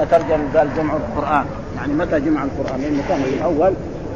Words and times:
هنا 0.00 0.08
ترجم 0.10 0.40
قال 0.56 0.68
جمع 0.76 0.96
القرآن. 0.96 1.44
يعني 1.76 1.92
متى 1.92 2.20
جمع 2.20 2.44
القرآن؟ 2.44 2.80
لأنه 2.80 3.02
كان 3.08 3.20
الأول. 3.20 3.72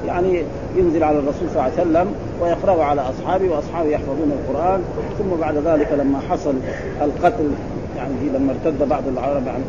يعني 0.07 0.43
ينزل 0.77 1.05
على 1.05 1.19
الرسول 1.19 1.49
صلى 1.49 1.51
الله 1.51 1.63
عليه 1.63 1.75
وسلم 1.75 2.15
ويقرأ 2.41 2.85
على 2.85 3.01
أصحابه 3.01 3.51
وأصحابه 3.51 3.89
يحفظون 3.89 4.33
القرآن. 4.33 4.81
ثم 5.19 5.41
بعد 5.41 5.57
ذلك 5.57 5.93
لما 5.99 6.19
حصل 6.31 6.55
القتل 7.03 7.51
يعني 7.97 8.29
لما 8.35 8.53
ارتد 8.53 8.89
بعض 8.89 9.03
العرب 9.09 9.49
عن 9.49 9.63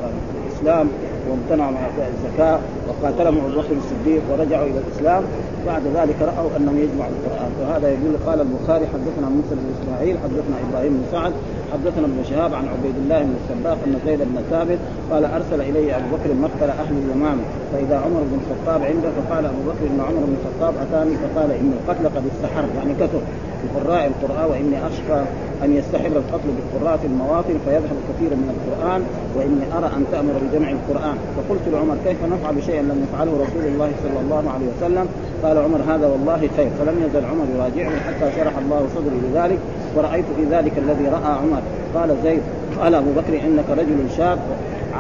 الإسلام 0.48 0.88
وامتنعوا 1.30 1.72
من 1.72 1.78
أداء 1.78 2.12
الزكاة 2.18 2.60
وقاتلهم 2.88 3.36
بكر 3.36 3.76
الصديق 3.78 4.22
ورجعوا 4.32 4.66
إلى 4.66 4.80
الإسلام 4.88 5.24
بعد 5.66 5.82
ذلك 5.98 6.16
رأوا 6.22 6.50
أنهم 6.58 6.78
يجمعوا 6.78 7.12
القرآن. 7.18 7.52
وهذا 7.62 7.88
يقول 7.90 8.16
قال 8.28 8.42
البخاري 8.42 8.86
حدثنا 8.94 9.28
موسى 9.30 9.54
بن 9.60 9.68
إسماعيل 9.76 10.18
حدثنا 10.24 10.56
إبراهيم 10.70 10.94
بن 10.94 11.04
سعد 11.12 11.34
حدثنا 11.74 12.06
ابن 12.06 12.24
شهاب 12.30 12.54
عن 12.54 12.66
عبيد 12.68 12.96
الله 13.04 13.20
بن 13.24 13.36
السباق 13.42 13.78
أن 13.88 14.00
زيد 14.06 14.20
بن 14.20 14.38
ثابت 14.50 14.80
قال 15.12 15.26
أرسل 15.26 15.62
إلي 15.62 15.96
أبو 15.98 16.06
بكر 16.16 16.34
مقتل 16.34 16.70
أهل 16.70 16.96
اليمامة 17.04 17.44
فإذا 17.74 17.98
عمر 17.98 18.22
بن 18.32 18.38
الخطاب 18.42 18.82
عنده 18.84 19.10
فقال 19.18 19.46
أبو 19.46 19.62
بكر 19.70 19.84
إن 19.92 20.00
عمر 20.00 20.24
بن 20.30 20.36
الخطاب 20.40 20.74
أتاني 20.84 21.16
فقال 21.24 21.52
إن 21.52 21.74
القتل 21.78 22.06
قد 22.16 22.24
استحر 22.34 22.66
يعني 22.78 22.94
كثر. 22.94 23.22
بقراء 23.66 24.12
القرآن 24.12 24.50
وإني 24.50 24.88
اخشى 24.88 25.22
أن 25.64 25.78
يستحر 25.78 26.14
القتل 26.22 26.50
بالقراء 26.58 26.98
في 26.98 27.08
المواطن 27.08 27.56
فيذهب 27.66 27.98
كثير 28.10 28.32
من 28.42 28.50
القرآن 28.56 29.02
وإني 29.36 29.66
أرى 29.78 29.88
أن 29.98 30.06
تأمر 30.12 30.34
بجمع 30.44 30.70
القرآن. 30.78 31.18
فقلت 31.36 31.62
لعمر 31.74 31.96
كيف 32.06 32.18
نفعل 32.34 32.64
شيئا 32.64 32.82
لم 32.82 33.06
يفعله 33.06 33.32
رسول 33.32 33.66
الله 33.72 33.92
صلى 34.04 34.20
الله 34.24 34.44
عليه 34.54 34.68
وسلم؟ 34.78 35.08
قال 35.44 35.58
عمر 35.58 35.80
هذا 35.92 36.08
والله 36.08 36.50
خير. 36.58 36.70
فلم 36.80 36.96
يزل 37.06 37.26
عمر 37.26 37.46
يراجعني 37.56 38.00
حتى 38.08 38.32
شرح 38.38 38.58
الله 38.58 38.82
صدري 38.96 39.18
لذلك 39.26 39.60
ورأيت 39.96 40.26
في 40.36 40.44
ذلك 40.56 40.74
الذي 40.78 41.06
رأى 41.06 41.32
عمر. 41.44 41.62
قال 41.96 42.10
زيد 42.24 42.42
قال 42.80 42.96
أبو 42.96 43.12
بكر 43.18 43.34
إنك 43.48 43.70
رجل 43.70 44.00
شاب. 44.18 44.40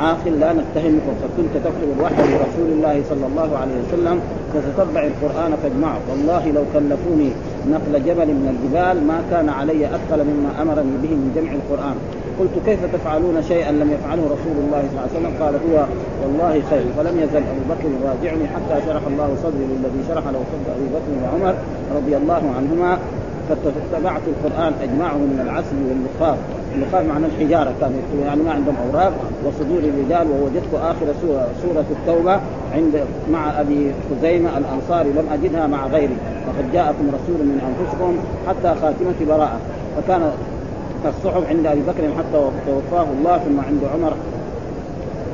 عاقل 0.02 0.40
لا 0.40 0.49
نتهمك 0.54 1.05
وقد 1.09 1.30
كنت 1.38 1.54
تكتب 1.66 1.90
الوحي 1.98 2.23
لرسول 2.31 2.70
الله 2.76 2.95
صلى 3.09 3.26
الله 3.27 3.49
عليه 3.62 3.77
وسلم 3.84 4.17
فتتبع 4.53 5.03
القرآن 5.11 5.52
فاجمعه. 5.64 6.00
والله 6.09 6.44
لو 6.56 6.64
كلفوني 6.73 7.30
نقل 7.73 7.94
جبل 8.08 8.30
من 8.39 8.47
الجبال 8.53 9.08
ما 9.08 9.17
كان 9.31 9.50
علي 9.50 9.81
أثقل 9.95 10.19
مما 10.30 10.52
أمرني 10.61 10.95
به 11.03 11.14
من 11.22 11.30
جمع 11.36 11.52
القرآن. 11.59 11.95
قلت 12.39 12.56
كيف 12.66 12.80
تفعلون 12.95 13.36
شيئا 13.52 13.72
لم 13.72 13.89
يفعله 13.95 14.23
رسول 14.36 14.58
الله 14.64 14.81
صلى 14.89 14.95
الله 14.95 15.08
عليه 15.08 15.17
وسلم؟ 15.19 15.34
قال 15.42 15.53
هو 15.66 15.75
والله 16.23 16.53
خير. 16.69 16.86
فلم 16.97 17.16
يزل 17.23 17.44
أبو 17.53 17.64
بكر 17.72 17.88
يراجعني 18.02 18.45
حتى 18.53 18.75
شرح 18.86 19.03
الله 19.12 19.30
صدري 19.44 19.66
للذي 19.72 20.02
شرح 20.09 20.23
له 20.34 20.41
صدر 20.52 20.69
أبي 20.78 20.88
بكر 20.95 21.12
وعمر 21.23 21.56
رضي 21.97 22.17
الله 22.17 22.44
عنهما 22.58 22.97
فاتبعت 23.50 24.22
القرآن 24.34 24.73
أجمعه 24.86 25.17
من 25.17 25.39
العسل 25.45 25.75
اللخاف 26.76 27.06
معنى 27.06 27.26
الحجاره 27.26 27.73
كان 27.81 27.92
يعني 28.26 28.44
ما 28.44 28.52
عندهم 28.52 28.76
أوراق 28.88 29.14
وصدور 29.45 29.80
الرجال 29.80 30.28
ووجدت 30.31 30.73
آخر 30.73 31.06
سورة, 31.22 31.48
سورة 31.62 31.86
التوبة 31.92 32.40
عند 32.73 33.04
مع 33.31 33.62
أبي 33.62 33.92
خزيمة 34.09 34.50
الأنصاري 34.58 35.09
لم 35.09 35.26
أجدها 35.34 35.68
مع 35.68 35.88
غيري. 35.88 36.16
وقد 36.48 36.72
جاءكم 36.73 37.08
رسول 37.08 37.46
من 37.46 37.59
أنفسكم 37.70 38.18
حتى 38.48 38.81
خاتمة 38.81 39.36
براءة. 39.36 39.59
فكان 39.98 40.31
الصحف 41.06 41.50
عند 41.50 41.66
أبي 41.66 41.81
بكر 41.81 42.03
حتى 42.18 42.50
توفاه 42.68 43.06
الله 43.20 43.38
ثم 43.38 43.59
عند 43.59 43.81
عمر 43.94 44.14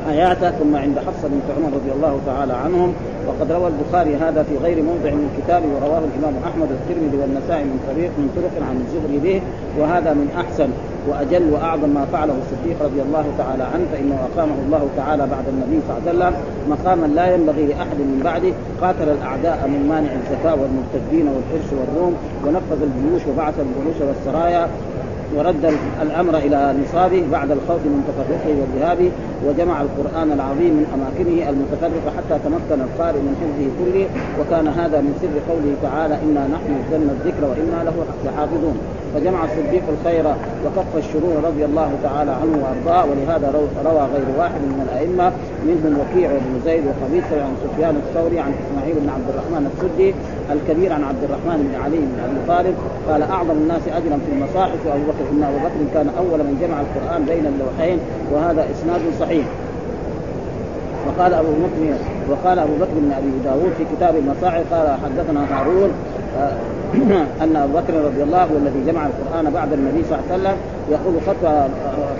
حياته 0.07 0.51
ثم 0.51 0.75
عند 0.75 0.99
حفصة 0.99 1.27
بنت 1.27 1.57
عمر 1.57 1.75
رضي 1.77 1.91
الله 1.91 2.19
تعالى 2.25 2.53
عنهم 2.53 2.93
وقد 3.27 3.51
روى 3.51 3.67
البخاري 3.67 4.15
هذا 4.15 4.43
في 4.43 4.57
غير 4.57 4.83
موضع 4.83 5.11
من 5.11 5.29
الكتاب 5.29 5.63
ورواه 5.75 6.01
الإمام 6.09 6.33
أحمد 6.43 6.67
والترمذي 6.71 7.17
والنسائي 7.17 7.63
من 7.63 7.79
طريق 7.89 8.11
من 8.17 8.29
طرق 8.35 8.67
عن 8.69 8.75
الزهري 8.85 9.17
به 9.19 9.41
وهذا 9.79 10.13
من 10.13 10.27
أحسن 10.37 10.69
وأجل 11.09 11.53
وأعظم 11.53 11.89
ما 11.89 12.05
فعله 12.11 12.33
الصديق 12.43 12.83
رضي 12.83 13.01
الله 13.01 13.25
تعالى 13.37 13.63
عنه 13.63 13.85
فإنه 13.91 14.17
أقامه 14.29 14.55
الله 14.65 14.87
تعالى 14.97 15.27
بعد 15.27 15.45
النبي 15.47 15.79
صلى 15.87 15.97
الله 15.97 16.01
عليه 16.07 16.11
وسلم 16.11 16.33
مقاما 16.69 17.05
لا 17.07 17.35
ينبغي 17.35 17.65
لأحد 17.65 17.97
من 18.11 18.21
بعده 18.23 18.53
قاتل 18.81 19.09
الأعداء 19.09 19.67
من 19.67 19.81
مانع 19.89 20.11
الزكاه 20.21 20.55
والمرتدين 20.61 21.27
والحرش 21.33 21.69
والروم 21.79 22.13
ونفذ 22.45 22.79
الجيوش 22.89 23.21
وبعث 23.27 23.53
الجيوش 23.59 23.97
والسرايا 24.07 24.67
ورد 25.35 25.73
الأمر 26.01 26.37
إلى 26.37 26.75
نصابه 26.83 27.23
بعد 27.31 27.51
الخوف 27.51 27.81
من 27.85 28.03
تفرقه 28.09 28.55
وذهابه 28.61 29.11
وجمع 29.45 29.81
القرآن 29.81 30.31
العظيم 30.31 30.73
من 30.79 30.85
أماكنه 30.95 31.49
المتفرقة 31.49 32.09
حتى 32.17 32.39
تمكن 32.45 32.81
القارئ 32.81 33.19
من 33.19 33.33
حفظه 33.41 33.67
كله 33.79 34.05
وكان 34.39 34.67
هذا 34.67 35.01
من 35.01 35.13
سر 35.21 35.53
قوله 35.53 35.75
تعالى 35.81 36.15
إنا 36.23 36.47
نحن 36.47 36.69
نزلنا 36.81 37.11
الذكر 37.11 37.43
وإنا 37.45 37.83
له 37.83 37.95
لحافظون. 38.25 38.77
فجمع 39.13 39.45
الصديق 39.45 39.83
الخير 39.89 40.25
وكف 40.65 40.97
الشرور 40.97 41.35
رضي 41.43 41.65
الله 41.65 41.91
تعالى 42.03 42.31
عنه 42.31 42.53
وأرضاه 42.63 43.05
ولهذا 43.11 43.51
روى 43.85 44.01
غير 44.13 44.27
واحد 44.37 44.61
من 44.61 44.87
الأئمة 44.87 45.31
منهم 45.65 45.93
وكيع 45.99 46.29
بن 46.31 46.61
زيد 46.65 46.83
وقبيصه 46.87 47.43
عن 47.43 47.53
سفيان 47.63 47.95
الثوري 47.95 48.39
عن 48.39 48.51
إسماعيل 48.61 48.95
بن 49.03 49.09
عبد 49.09 49.29
الرحمن 49.29 49.63
السدي 49.71 50.13
الكبير 50.51 50.93
عن 50.93 51.03
عبد 51.03 51.23
الرحمن 51.23 51.57
بن 51.67 51.81
علي 51.83 51.97
بن 51.97 52.17
أبي 52.25 52.39
طالب 52.47 52.75
قال 53.09 53.21
أعظم 53.21 53.57
الناس 53.63 53.81
أجرا 53.87 54.17
في 54.25 54.31
المصاحف 54.35 54.79
ابو 54.87 55.03
بكر 55.09 55.25
ان 55.31 55.43
أبو 55.43 55.57
بكر 55.57 55.93
كان 55.93 56.07
أول 56.17 56.39
من 56.47 56.55
جمع 56.61 56.77
القرآن 56.85 57.21
بين 57.25 57.45
اللوحين 57.53 57.99
وهذا 58.31 58.65
إسناد 58.71 59.01
صحيح. 59.19 59.45
وقال 61.07 61.33
أبو 61.33 61.51
بكر 61.51 61.81
وقال 62.29 62.59
أبو 62.59 62.75
بكر 62.75 62.95
بن 62.95 63.11
أبي 63.11 63.31
داود 63.43 63.71
في 63.77 63.83
كتاب 63.95 64.15
المصاحف 64.15 64.73
قال 64.73 64.97
حدثنا 65.03 65.41
هارون 65.51 65.91
ان 67.43 67.55
أبو 67.55 67.73
بكر 67.77 67.93
رضي 67.93 68.23
الله 68.23 68.43
هو 68.43 68.57
الذي 68.57 68.83
جمع 68.87 69.07
القرآن 69.07 69.49
بعد 69.53 69.73
النبي 69.73 70.03
صلى 70.09 70.19
الله 70.19 70.31
عليه 70.31 70.41
وسلم 70.41 70.57
يقول 70.91 71.13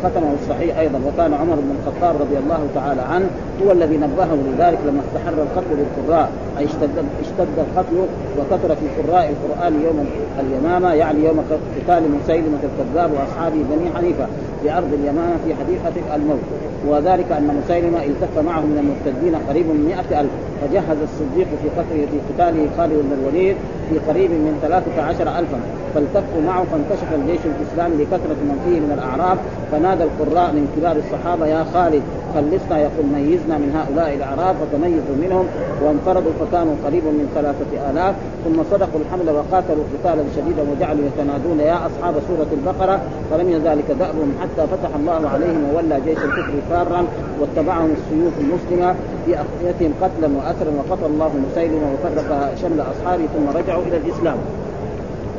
ختمه 0.04 0.34
الصحيح 0.42 0.78
أيضا 0.80 1.00
وكان 1.08 1.34
عمر 1.34 1.56
بن 1.56 1.76
الخطاب 1.80 2.16
رضي 2.22 2.38
الله 2.38 2.68
تعالى 2.76 3.02
عنه 3.02 3.26
هو 3.66 3.72
الذي 3.72 3.98
نبهه 3.98 4.38
لذلك 4.48 4.80
لما 4.88 5.02
استحر 5.08 5.34
القتل 5.34 5.76
للقراء 5.78 6.30
أي 6.60 6.66
اشتد 6.66 6.90
اشتد 7.22 7.58
القتل 7.58 7.96
وكثر 8.40 8.76
في 8.76 9.02
قراء 9.02 9.34
القرآن 9.34 9.74
يوم 9.82 10.06
اليمامة 10.40 10.94
يعني 10.94 11.26
يوم 11.26 11.44
قتال 11.78 12.04
مسيلمة 12.24 12.60
الكذاب 12.64 13.12
وأصحابه 13.12 13.56
بني 13.72 13.92
حنيفة 13.96 14.28
بارض 14.64 14.94
اليمامة 14.94 15.36
في 15.46 15.56
حديقة 15.56 16.16
الموت. 16.16 16.40
وذلك 16.88 17.32
أن 17.32 17.62
مسيلمة 17.64 18.04
التف 18.04 18.46
معه 18.46 18.60
من 18.60 18.78
المرتدين 18.78 19.36
قريب 19.50 19.66
من 19.66 19.86
مئة 19.86 20.22
ألف. 20.22 20.32
فجهز 20.62 20.98
الصديق 21.04 21.48
في 21.48 21.70
قتله 21.78 22.06
في 22.12 22.34
قتاله 22.34 22.68
خالد 22.78 22.94
بن 22.94 23.14
الوليد 23.22 23.56
في 23.90 24.00
قريب 24.00 24.32
من 24.32 24.60
ثلاثة 24.62 25.02
عشر 25.02 25.40
ألفا. 25.40 25.60
فالتفوا 25.96 26.42
معه 26.48 26.64
فانكشف 26.72 27.10
الجيش 27.20 27.40
الإسلامي 27.52 27.96
لكثرة 28.02 28.40
من 28.50 28.58
فيه 28.66 28.80
من 28.80 28.92
الاعراب 28.98 29.38
فنادى 29.72 30.04
القراء 30.04 30.52
من 30.52 30.64
كبار 30.76 30.96
الصحابة 31.04 31.46
يا 31.46 31.64
خالد 31.74 32.04
خلصنا. 32.36 32.78
يقول 32.86 33.06
ميزنا 33.16 33.56
من 33.64 33.70
هؤلاء 33.78 34.10
الاعراب 34.16 34.56
فتميزوا 34.62 35.18
منهم. 35.24 35.46
وانفردوا 35.84 36.32
فكانوا 36.40 36.76
قريب 36.86 37.04
من 37.04 37.26
ثلاثة 37.36 37.72
آلاف. 37.90 38.16
ثم 38.46 38.58
صدقوا 38.72 39.00
الحمل 39.04 39.28
وقاتلوا 39.38 39.86
قتالا 39.94 40.24
شديدا 40.36 40.64
وجعلوا 40.72 41.04
يتنادون. 41.10 41.60
يا 41.60 41.78
أصحاب 41.88 42.14
سورة 42.28 42.52
البقرة 42.58 43.00
فلم 43.32 43.50
ذلك 43.68 43.88
دأبهم 44.00 44.32
حتى 44.42 44.64
فتح 44.68 44.92
الله 44.96 45.22
عليهم 45.34 45.62
وولى 45.74 45.98
جيش 46.06 46.18
الكفر 46.18 46.58
فارا 46.70 47.02
واتبعهم 47.40 47.92
السيوف 47.98 48.34
المسلمة 48.44 48.96
في 49.26 49.32
اخفيتهم 49.36 49.92
قتلا 50.02 50.28
وأسرا 50.38 50.72
وقتل 50.80 51.06
الله 51.06 51.32
مسيلمة 51.52 51.88
وفرق 51.94 52.30
شمل 52.62 52.80
اصحابه 52.82 53.26
ثم 53.34 53.58
رجعوا 53.58 53.84
إلى 53.88 53.98
الإسلام. 53.98 54.38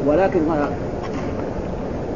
ولكن 0.07 0.41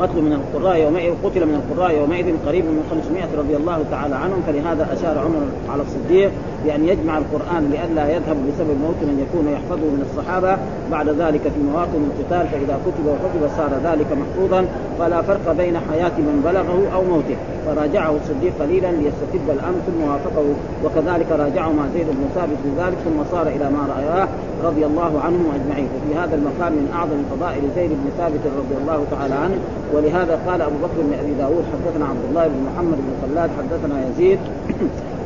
قتل 0.00 0.22
من 0.22 0.32
القراء 0.32 0.76
يومئذ 0.76 1.12
قتل 1.24 1.46
من 1.46 1.54
القراء 1.54 1.96
يومئذ 1.96 2.34
قريب 2.46 2.64
من 2.64 2.84
500 2.90 3.24
رضي 3.38 3.56
الله 3.56 3.84
تعالى 3.90 4.14
عنهم 4.14 4.42
فلهذا 4.46 4.92
أشار 4.92 5.18
عمر 5.18 5.42
على 5.72 5.82
الصديق 5.82 6.30
بأن 6.66 6.88
يجمع 6.88 7.18
القرآن 7.18 7.62
لئلا 7.72 8.04
يذهب 8.14 8.36
بسبب 8.46 8.76
موت 8.84 9.00
من 9.08 9.16
يكون 9.24 9.46
يحفظه 9.54 9.86
من 9.96 10.02
الصحابة. 10.06 10.56
بعد 10.90 11.08
ذلك 11.08 11.40
في 11.54 11.60
مواطن 11.70 12.00
القتال 12.08 12.44
فإذا 12.52 12.76
كتب 12.86 13.04
وحفظ 13.06 13.42
صار 13.58 13.72
ذلك 13.88 14.06
محفوظا. 14.22 14.66
فلا 14.98 15.22
فرق 15.22 15.52
بين 15.52 15.76
حياة 15.88 16.16
من 16.28 16.36
بلغه 16.48 16.78
أو 16.94 17.02
موته. 17.12 17.36
فراجعه 17.66 18.12
الصديق 18.20 18.52
قليلا 18.60 18.90
ليستتب 19.00 19.46
الأمر 19.56 19.78
ثم 19.86 20.00
وافقه. 20.10 20.46
وكذلك 20.84 21.28
راجعه 21.42 21.70
مع 21.78 21.84
زيد 21.94 22.08
بن 22.18 22.24
ثابت 22.34 22.58
في 22.64 22.70
ذلك 22.80 22.98
ثم 23.06 23.18
صار 23.32 23.46
إلى 23.46 23.66
ما 23.76 23.82
رأياه 23.94 24.28
رضي 24.68 24.86
الله 24.86 25.12
عنهم 25.24 25.46
أجمعين. 25.58 25.88
وفي 25.96 26.10
هذا 26.20 26.34
المقام 26.34 26.72
من 26.72 26.86
أعظم 26.98 27.20
فضائل 27.32 27.62
زيد 27.76 27.90
بن 27.90 28.06
ثابت 28.18 28.42
رضي 28.60 28.76
الله 28.80 29.00
تعالى 29.10 29.34
عنه. 29.34 29.58
ولهذا 29.94 30.34
قال 30.46 30.62
أبو 30.62 30.78
بكر 30.84 30.98
بن 31.06 31.12
ابي 31.22 31.32
داود 31.42 31.64
حدثنا 31.72 32.04
عبد 32.12 32.24
الله 32.28 32.44
بن 32.52 32.60
محمد 32.68 32.98
بن 33.06 33.12
خلاد 33.22 33.50
حدثنا 33.58 33.96
يزيد 34.08 34.38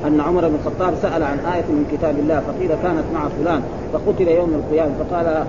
أن 0.06 0.20
عمر 0.20 0.48
بن 0.48 0.54
الخطاب 0.54 0.94
سأل 1.02 1.22
عن 1.22 1.38
آية 1.38 1.62
من 1.62 1.86
كتاب 1.92 2.18
الله 2.18 2.40
فقيل 2.40 2.68
كانت 2.68 3.04
مع 3.14 3.28
فلان 3.28 3.62
فقتل 3.92 4.28
يوم 4.28 4.54
القيامة 4.54 4.92
فقال 4.98 5.44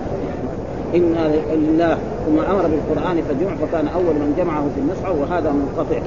إنا 0.96 1.32
لله 1.54 1.98
ثم 2.26 2.40
أمر 2.40 2.62
بالقرآن 2.68 3.22
فجمع 3.30 3.56
فكان 3.56 3.88
أول 3.88 4.16
من 4.16 4.34
جمعه 4.38 4.64
في 4.76 4.82
المصحف 4.82 5.22
وهذا 5.22 5.52
منقطع. 5.52 6.02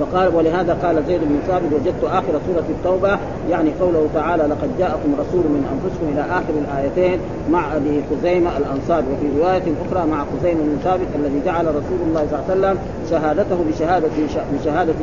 وقال 0.00 0.34
ولهذا 0.34 0.78
قال 0.82 1.04
زيد 1.08 1.20
بن 1.20 1.38
ثابت 1.46 1.72
وجدت 1.72 2.04
آخر 2.04 2.40
سورة 2.46 2.64
التوبة 2.70 3.18
يعني 3.50 3.70
قوله 3.80 4.08
تعالى 4.14 4.42
لقد 4.42 4.78
جاءكم 4.78 5.14
رسول 5.18 5.44
من 5.44 5.66
أنفسكم 5.72 6.06
إلى 6.12 6.20
آخر 6.20 6.54
الآيتين 6.64 7.20
مع 7.50 7.76
أبي 7.76 8.00
خزيمة 8.10 8.50
الانصار 8.56 8.98
وفي 8.98 9.40
رواية 9.40 9.62
أخرى 9.86 10.06
مع 10.10 10.24
خزيمة 10.24 10.60
بن 10.60 10.76
ثابت 10.84 11.06
الذي 11.14 11.40
جعل 11.46 11.66
رسول 11.66 11.98
الله 12.08 12.26
صلى 12.30 12.38
الله 12.38 12.66
عليه 12.68 12.76
وسلم 12.76 12.78
شهادته 13.10 13.56
بشهاده 13.70 14.08
بشهاده 14.52 14.94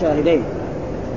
شاهدين 0.00 0.42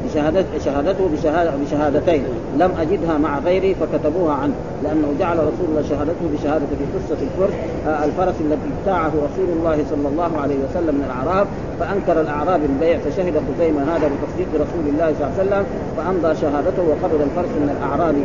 بشهادت 0.07 0.45
شهادته 0.65 1.07
بشهادة 1.13 1.51
بشهادتين. 1.65 2.23
لم 2.59 2.71
أجدها 2.79 3.17
مع 3.17 3.39
غيري 3.39 3.75
فكتبوها 3.75 4.33
عنه 4.33 4.53
لأنه 4.83 5.13
جعل 5.19 5.37
رسول 5.37 5.67
الله 5.69 5.81
شهادته 5.89 6.25
بشهادة 6.33 6.65
في 6.65 6.85
قصة 6.97 7.21
الفرس 7.21 7.53
آه، 7.87 8.05
الفرس 8.05 8.35
الذي 8.41 8.59
ابتاعه 8.79 9.07
رسول 9.07 9.49
الله 9.59 9.85
صلى 9.89 10.07
الله 10.07 10.37
عليه 10.41 10.55
وسلم 10.55 10.95
من 10.95 11.03
الأعراب 11.05 11.47
فأنكر 11.79 12.21
الأعراب 12.21 12.61
البيع 12.63 12.97
فشهد 12.97 13.33
خزيمة 13.47 13.81
هذا 13.95 14.09
بتصديق 14.13 14.47
رسول 14.53 14.85
الله 14.87 15.13
صلى 15.19 15.27
الله 15.27 15.33
عليه 15.39 15.43
وسلم 15.43 15.65
فأمضى 15.97 16.35
شهادته 16.41 16.83
وقبل 16.89 17.21
الفرس 17.23 17.51
من 17.61 17.77
الأعراب 17.77 18.15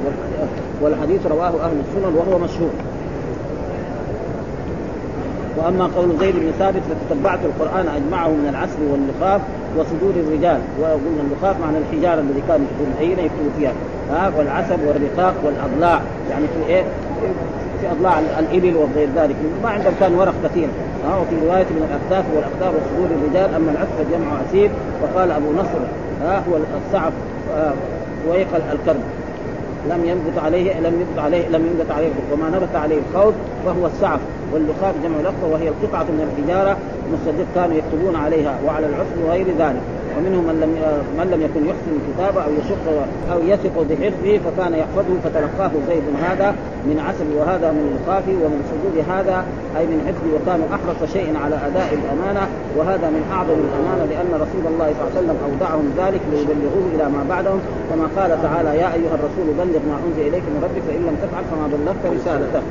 والحديث 0.83 1.27
رواه 1.27 1.53
أهل 1.67 1.77
السنن 1.89 2.15
وهو 2.15 2.39
مشهور. 2.39 2.71
وأما 5.57 5.91
قول 5.97 6.09
زيد 6.21 6.37
بن 6.37 6.53
ثابت 6.59 6.83
فتتبعت 6.91 7.39
القرآن 7.45 7.87
أجمعه 7.89 8.29
من 8.29 8.49
العسل 8.51 8.83
واللخاف 8.93 9.41
وصدور 9.77 10.15
الرجال. 10.17 10.61
وقلنا 10.81 11.23
اللخاف 11.31 11.61
معنى 11.61 11.77
الحجارة 11.79 12.21
الذي 12.21 12.43
كان 12.49 12.67
يكتبون 12.67 12.95
حين 12.99 13.19
يكتبوا 13.19 13.53
فيها 13.59 13.73
ها 14.11 14.33
والعسب 14.39 14.79
والرقاق 14.87 15.35
والأضلاع. 15.45 16.01
يعني 16.31 16.47
في 16.47 16.73
إيه؟ 16.73 16.83
في 17.81 17.91
أضلاع 17.91 18.19
الإبل 18.19 18.77
وغير 18.77 19.09
ذلك. 19.17 19.37
ما 19.63 19.69
عندهم 19.69 19.95
كان 20.01 20.15
ورق 20.15 20.35
كثير. 20.45 20.69
ها 21.07 21.19
وفي 21.19 21.47
رواية 21.47 21.65
من 21.65 21.89
الاكتاف 21.89 22.25
والاقدار 22.35 22.73
وصدور 22.81 23.09
الرجال 23.19 23.55
أما 23.55 23.71
العسف 23.71 24.11
جمع 24.13 24.31
اسيب 24.49 24.71
وقال 25.03 25.31
أبو 25.31 25.53
نصر 25.53 25.83
ها 26.23 26.43
هو 26.49 26.57
الصعب 26.87 27.13
ويقل 28.29 28.63
الكرب. 28.73 29.03
لم 29.91 30.05
ينبت 30.05 30.39
عليه 30.45 30.81
لم 30.81 30.95
ينبت 30.95 31.19
عليه 31.19 31.49
لم 31.49 31.67
ينبت 31.67 31.91
عليه 31.91 32.11
وما 32.33 32.51
نبت 32.51 32.77
عليه 32.77 32.99
الخوض 33.09 33.35
فهو 33.67 33.87
السعف. 33.87 34.21
واللخاف 34.53 34.95
جمع 35.03 35.21
لقطه 35.21 35.47
وهي 35.53 35.69
القطعة 35.69 36.03
من 36.03 36.29
الحجارة 36.29 36.77
المستدق 37.07 37.47
كانوا 37.55 37.77
يكتبون 37.77 38.17
عليها 38.17 38.59
وعلى 38.67 38.87
العصر 38.87 39.17
وغير 39.27 39.47
ذلك. 39.59 39.83
ومنهم 40.19 40.45
من 40.49 40.57
لم 40.63 40.73
من 41.19 41.27
لم 41.33 41.41
يكن 41.47 41.63
يحسن 41.71 41.93
الكتابة 41.99 42.41
أو 42.47 42.51
يشق 42.61 42.85
أو 43.33 43.39
يثق 43.53 43.77
بحفظه 43.89 44.35
فكان 44.45 44.73
يحفظه 44.83 45.15
فتلقاه 45.25 45.73
زيد 45.89 46.07
هذا 46.27 46.49
من 46.89 46.97
عسل 47.07 47.29
وهذا 47.39 47.69
من 47.79 47.85
الخاف 47.95 48.27
ومن 48.43 48.61
صدور 48.71 48.97
هذا 49.15 49.37
أي 49.79 49.85
من 49.93 49.99
حفظه 50.07 50.31
وكانوا 50.37 50.67
أحرص 50.77 51.13
شيء 51.13 51.29
على 51.45 51.57
أداء 51.69 51.89
الأمانة 52.01 52.45
وهذا 52.77 53.07
من 53.15 53.23
أعظم 53.37 53.59
الأمانة 53.69 54.05
لأن 54.13 54.31
رسول 54.45 54.65
الله 54.73 54.89
صلى 54.95 55.03
الله 55.03 55.11
عليه 55.13 55.21
وسلم 55.21 55.37
أودعهم 55.47 55.87
ذلك 56.03 56.23
ليبلغوه 56.33 56.87
إلى 56.95 57.05
ما 57.15 57.23
بعدهم. 57.33 57.61
كما 57.91 58.07
قال 58.17 58.31
تعالى 58.47 58.71
يا 58.83 58.89
أيها 58.99 59.15
الرسول 59.19 59.47
بلغ 59.61 59.83
ما 59.91 59.97
أنزل 60.07 60.23
إليك 60.29 60.45
من 60.53 60.61
ربك 60.67 60.83
فإن 60.89 61.03
لم 61.09 61.17
تفعل 61.23 61.45
فما 61.51 61.67
بلغت 61.75 62.03
رسالته. 62.17 62.63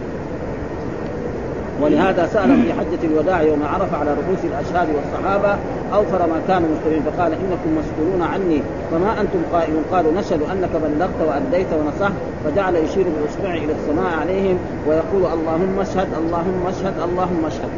ولهذا 1.82 2.28
سأل 2.34 2.62
في 2.64 2.74
حجة 2.74 3.08
الوداع 3.08 3.42
يوم 3.42 3.64
عرف 3.74 3.94
على 3.94 4.10
رؤوس 4.14 4.40
الأشهاد 4.44 4.88
والصحابة 4.96 5.56
أوفر 5.94 6.28
ما 6.28 6.42
كانوا 6.48 6.70
مسلمين 6.70 7.04
فقال 7.04 7.32
إنكم 7.32 7.78
مسؤولون 7.80 8.22
عني 8.22 8.62
فما 8.92 9.22
أنتم 9.22 9.40
قائمون 9.54 9.84
قالوا 9.92 10.12
نشهد 10.12 10.42
أنك 10.52 10.70
بلغت 10.84 11.28
وأديت 11.28 11.68
ونصحت 11.74 12.14
فجعل 12.46 12.76
يشير 12.76 13.06
بإصبعه 13.06 13.54
إلى 13.54 13.74
السماء 13.74 14.20
عليهم 14.22 14.58
ويقول 14.88 15.40
اللهم 15.40 15.80
اشهد 15.80 16.08
اللهم 16.18 16.68
اشهد 16.68 16.94
اللهم 17.00 17.46
اشهد. 17.46 17.70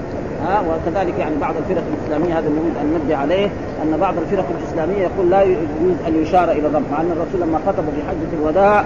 ها 0.47 0.61
وكذلك 0.61 1.19
يعني 1.19 1.35
بعض 1.41 1.53
الفرق 1.57 1.83
الإسلامية 1.94 2.39
هذا 2.39 2.50
نريد 2.50 2.77
أن 2.81 2.94
نبدا 2.95 3.15
عليه 3.17 3.45
أن 3.83 3.97
بعض 4.01 4.13
الفرق 4.17 4.45
الإسلامية 4.59 5.01
يقول 5.01 5.29
لا 5.29 5.41
يجوز 5.41 5.97
أن 6.07 6.21
يشار 6.21 6.51
إلى 6.51 6.67
الرب 6.67 6.83
مع 6.91 7.01
ان 7.01 7.11
الرسول 7.11 7.41
لما 7.41 7.59
خطب 7.67 7.83
في 7.83 8.01
حجة 8.09 8.41
الوداع 8.41 8.85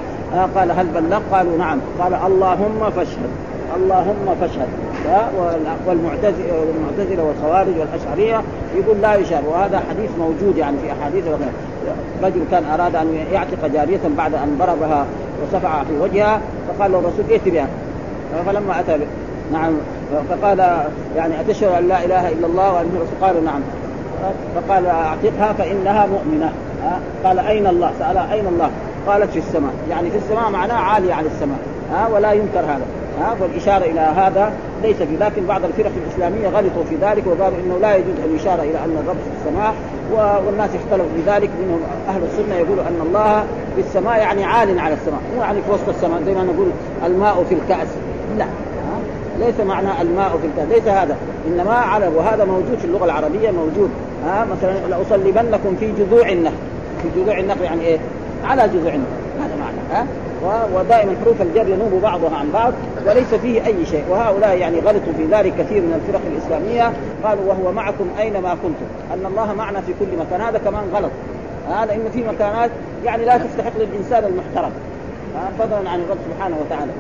قال 0.56 0.72
هل 0.72 0.88
بلغ؟ 0.88 1.22
قالوا 1.32 1.58
نعم. 1.58 1.80
قال 2.00 2.14
اللهم 2.14 2.92
فاشهد 2.96 3.30
اللهم 3.76 4.36
فاشهد. 4.42 4.68
والمعتزلة 5.88 7.24
والخوارج 7.24 7.74
والأشعرية 7.80 8.42
يقول 8.76 9.02
لا 9.02 9.16
يشار. 9.16 9.42
وهذا 9.50 9.82
حديث 9.90 10.10
موجود 10.20 10.58
يعني 10.58 10.78
في 10.78 10.92
أحاديث 10.92 11.24
رجل 12.24 12.42
كان 12.52 12.64
أراد 12.66 12.96
أن 12.96 13.26
يعتق 13.34 13.68
جارية 13.74 14.00
بعد 14.18 14.34
أن 14.34 14.58
ضربها 14.60 15.06
وسفع 15.44 15.84
في 15.84 15.98
وجهها 16.02 16.42
فقال 16.68 16.92
له 16.92 17.00
الرسول 17.00 17.26
ائت 17.30 17.50
بها. 17.50 17.68
فلما 18.46 18.80
أتى 18.80 18.98
نعم. 19.54 19.74
فقال 20.30 20.60
يعني 21.16 21.42
أتشهد 21.42 21.72
أن 21.72 21.88
لا 21.88 22.06
إله 22.06 22.30
إلا 22.30 22.48
الله 22.48 22.74
وأن 22.74 22.90
الرسول 22.96 23.16
قالوا 23.22 23.42
نعم. 23.42 23.62
فقال 24.56 24.86
أعتقها 24.86 25.54
فإنها 25.54 26.06
مؤمنة. 26.06 26.52
قال 27.24 27.40
أين 27.40 27.68
الله؟ 27.68 27.92
سألها 28.00 28.34
أين 28.34 28.48
الله؟ 28.48 28.70
قالت 29.08 29.32
في 29.32 29.40
السماء، 29.40 29.72
يعني 29.90 30.10
في 30.10 30.18
السماء 30.18 30.50
معناه 30.50 30.76
عالية 30.76 31.14
عن 31.14 31.26
السماء، 31.26 31.58
ها؟ 31.94 32.08
ولا 32.08 32.32
ينكر 32.32 32.60
هذا، 32.60 32.82
ها 33.20 33.36
والاشاره 33.42 33.86
إلى 33.86 34.00
هذا 34.00 34.54
ليس 34.84 34.96
في 34.96 35.18
لكن 35.20 35.46
بعض 35.46 35.64
الفرق 35.64 35.92
الإسلامية 36.06 36.48
غلطوا 36.48 36.84
في 36.90 36.96
ذلك 36.96 37.28
وقالوا 37.28 37.58
إنه 37.66 37.78
لا 37.82 37.96
يجوز 37.96 38.16
أن 38.26 38.36
يشار 38.36 38.60
إلى 38.60 38.78
أن 38.86 38.98
الرب 39.04 39.16
في 39.16 39.30
السماء 39.40 39.74
والناس 40.46 40.70
اختلفوا 40.70 41.10
في 41.16 41.32
ذلك 41.32 41.50
منهم 41.62 41.80
أهل 42.10 42.22
السنة 42.24 42.56
يقولوا 42.56 42.84
أن 42.84 43.02
الله 43.08 43.44
في 43.76 43.82
السماء 43.82 44.18
يعني 44.18 44.44
عال 44.44 44.80
على 44.80 44.94
السماء 44.94 45.20
مو 45.36 45.42
يعني 45.42 45.62
في 45.62 45.72
وسط 45.72 45.90
السماء 45.90 46.22
زي 46.26 46.34
ما 46.34 46.44
نقول 46.44 46.68
الماء 47.06 47.46
في 47.50 47.56
الكأس. 47.56 47.88
لا 48.38 48.46
ليس 49.40 49.60
معنى 49.60 50.02
الماء 50.02 50.38
في 50.42 50.48
الكأس 50.48 50.80
ليس 50.80 50.88
هذا 50.88 51.18
إنما 51.48 51.74
على 51.74 52.08
وهذا 52.08 52.46
موجود 52.46 52.78
في 52.80 52.86
اللغة 52.86 53.06
العربية 53.06 53.52
موجود 53.52 53.90
ها؟ 54.26 54.46
مثلا 54.46 54.74
لأصلبنكم 54.90 55.76
في 55.80 55.92
جذوع 55.92 56.30
النخل. 56.30 56.56
في 57.04 57.22
جذوع 57.22 57.40
النخل 57.40 57.62
يعني 57.62 57.82
إيه؟ 57.82 57.98
على 58.44 58.68
جذوع 58.68 58.94
النخل 58.94 59.44
هذا 59.44 59.56
معنى 59.60 59.78
ها؟ 59.92 60.08
ودائما 60.74 61.16
حروف 61.24 61.42
الجر 61.42 61.68
ينوب 61.70 62.02
بعضها 62.02 62.36
عن 62.36 62.52
بعض 62.52 62.74
وليس 63.08 63.34
فيه 63.34 63.66
أي 63.66 63.86
شيء. 63.86 64.04
وهؤلاء 64.10 64.58
يعني 64.58 64.80
غلطوا 64.80 65.14
في 65.18 65.26
ذلك 65.32 65.54
كثير 65.60 65.82
من 65.82 66.02
الفرق 66.02 66.22
الإسلامية. 66.32 66.94
قالوا 67.24 67.46
وهو 67.46 67.72
معكم 67.72 68.08
أينما 68.20 68.50
كنتم. 68.50 68.86
أن 69.14 69.26
الله 69.26 69.54
معنا 69.54 69.82
في 69.82 69.94
كل 70.00 70.18
مكان. 70.20 70.42
هذا 70.42 70.58
كمان 70.58 70.84
غلط. 70.94 71.12
هذا 71.70 71.94
انه 71.94 72.10
في 72.14 72.24
مكانات 72.24 72.72
يعني 73.06 73.26
لا 73.26 73.38
تستحق 73.38 73.72
للإنسان 73.78 74.24
المحترم. 74.24 74.72
فضلا 75.60 75.90
عن 75.90 76.00
الرب 76.00 76.18
سبحانه 76.32 76.56
وتعالى. 76.66 76.92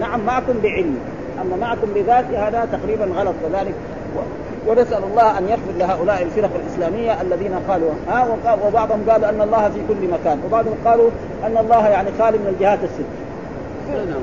نعم 0.00 0.20
معكم 0.26 0.52
بعلم. 0.62 0.98
أما 1.40 1.56
معكم 1.56 1.86
بذاته 1.94 2.48
هذا 2.48 2.68
تقريبا 2.72 3.04
غلط. 3.04 3.34
كذلك 3.42 3.74
ونسأل 4.68 5.04
الله 5.04 5.38
أن 5.38 5.48
يغفر 5.48 5.72
لهؤلاء 5.78 6.22
الفرق 6.22 6.50
الإسلامية 6.54 7.22
الذين 7.22 7.54
قالوا 7.68 7.90
ها 8.08 8.26
وبعضهم 8.66 9.10
قالوا 9.10 9.28
أن 9.28 9.40
الله 9.40 9.68
في 9.68 9.80
كل 9.88 10.08
مكان 10.08 10.40
وبعضهم 10.46 10.74
قالوا 10.84 11.10
أن 11.46 11.56
الله 11.56 11.88
يعني 11.88 12.08
خالي 12.18 12.38
من 12.38 12.46
الجهات 12.46 12.78
الست. 12.84 13.06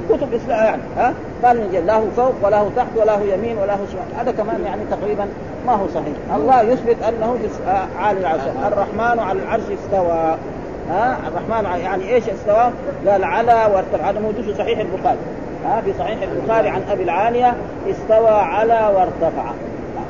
كتب 0.09 0.33
إسلام 0.33 0.65
يعني 0.65 0.81
ها؟ 0.97 1.13
قال 1.43 1.57
من 1.57 1.85
لا 1.85 1.95
هو 1.95 2.03
فوق 2.15 2.33
ولا 2.43 2.59
هو 2.59 2.67
تحت 2.75 2.87
ولا 2.95 3.17
هو 3.17 3.23
يمين 3.23 3.57
ولا 3.57 3.73
هو 3.73 3.85
شمال. 3.91 4.19
هذا 4.19 4.31
كمان 4.31 4.63
يعني 4.65 4.81
تقريبا 4.91 5.27
ما 5.67 5.73
هو 5.73 5.87
صحيح. 5.87 6.35
الله 6.35 6.61
يثبت 6.61 6.95
أنه 7.03 7.37
عالي 7.99 8.19
العرش. 8.19 8.41
الرحمن 8.67 9.19
على 9.19 9.39
العرش 9.39 9.63
استوى. 9.63 10.37
ها؟ 10.89 11.17
الرحمن 11.27 11.79
يعني 11.79 12.13
إيش 12.13 12.23
استوى؟ 12.29 12.71
قال 13.07 13.23
على 13.23 13.53
وارتفع. 13.73 14.09
هذا 14.09 14.19
موجود 14.19 14.41
في 14.41 14.53
صحيح 14.53 14.79
البخاري. 14.79 15.19
ها؟ 15.65 15.81
في 15.81 15.93
صحيح 16.00 16.17
البخاري 16.21 16.69
عن 16.69 16.81
أبي 16.91 17.03
العالية 17.03 17.53
استوى 17.89 18.29
على 18.29 18.91
وارتفع. 18.95 19.51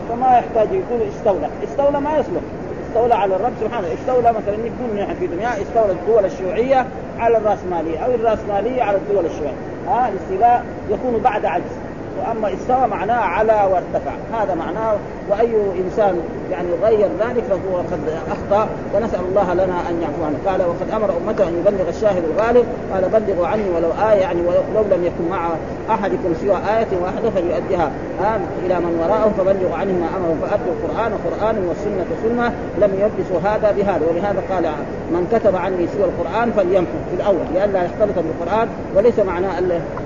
فما 0.09 0.37
يحتاج 0.37 0.67
يقول 0.71 1.01
استولى. 1.17 1.49
استولى 1.63 2.01
ما 2.01 2.17
يصلح. 2.17 2.41
استولى 2.87 3.15
على 3.15 3.35
الرب 3.35 3.53
سبحانه. 3.61 3.87
استولى 3.93 4.29
مثلا 4.29 4.55
يقول 4.55 4.99
نحن 4.99 5.13
في 5.13 5.27
دنيا 5.27 5.49
استولى 5.61 5.91
الدول 5.91 6.25
الشيوعية 6.25 6.85
على 7.19 7.37
الرأسمالية 7.37 7.99
أو 7.99 8.11
الرأسمالية 8.11 8.83
على 8.83 8.97
الدول 8.97 9.25
الشيوعية. 9.25 9.55
ها 9.87 10.09
الاستيلاء 10.09 10.65
يكون 10.89 11.21
بعد 11.23 11.45
عجز. 11.45 11.71
وأما 12.19 12.53
إستوى 12.53 12.87
معناه 12.87 13.19
على 13.19 13.53
وارتفع. 13.53 14.11
هذا 14.33 14.55
معناه 14.55 14.95
وأي 15.29 15.55
إنسان 15.85 16.19
يعني 16.51 16.67
غير 16.83 17.09
ذلك 17.19 17.43
فهو 17.43 17.77
قد 17.77 17.99
أخطأ 18.31 18.69
ونسأل 18.95 19.19
الله 19.29 19.53
لنا 19.53 19.89
أن 19.89 20.01
يعفو 20.01 20.23
عنه 20.25 20.37
قال 20.47 20.61
وقد 20.61 20.89
أمر 20.95 21.13
أمته 21.17 21.47
أن 21.47 21.53
يبلغ 21.57 21.89
الشاهد 21.89 22.23
الغالب. 22.23 22.65
قال 22.93 23.09
بلغوا 23.09 23.47
عني 23.47 23.69
ولو 23.75 23.89
آية 24.09 24.21
يعني 24.21 24.41
ولو 24.41 24.83
لم 24.91 25.03
يكن 25.05 25.29
مع 25.29 25.49
أحدكم 25.89 26.33
سوى 26.41 26.57
آية 26.77 26.87
واحدة 27.03 27.29
فليؤديها. 27.29 27.91
آه 28.21 28.39
إلى 28.65 28.79
من 28.79 28.99
وراءهم 29.03 29.33
فبلغوا 29.37 29.75
عنهم 29.75 29.95
ما 29.95 30.07
امرهم 30.17 30.39
فادوا 30.41 30.73
القرآن. 30.73 31.11
قرانا 31.23 31.59
والسنة 31.69 32.05
سنة. 32.23 32.53
لم 32.81 32.91
يلبسوا 32.99 33.49
هذا 33.49 33.71
بهذا. 33.71 34.01
ولهذا 34.09 34.41
قال 34.51 34.65
من 35.11 35.27
كتب 35.31 35.55
عني 35.55 35.87
سوى 35.87 36.05
القرآن 36.05 36.51
فليمحو 36.51 36.97
في 37.09 37.15
الأول 37.15 37.45
لئلا 37.53 37.83
يختلط 37.83 38.15
بالقرآن 38.15 38.67
وليس 38.95 39.19
معناه 39.19 39.59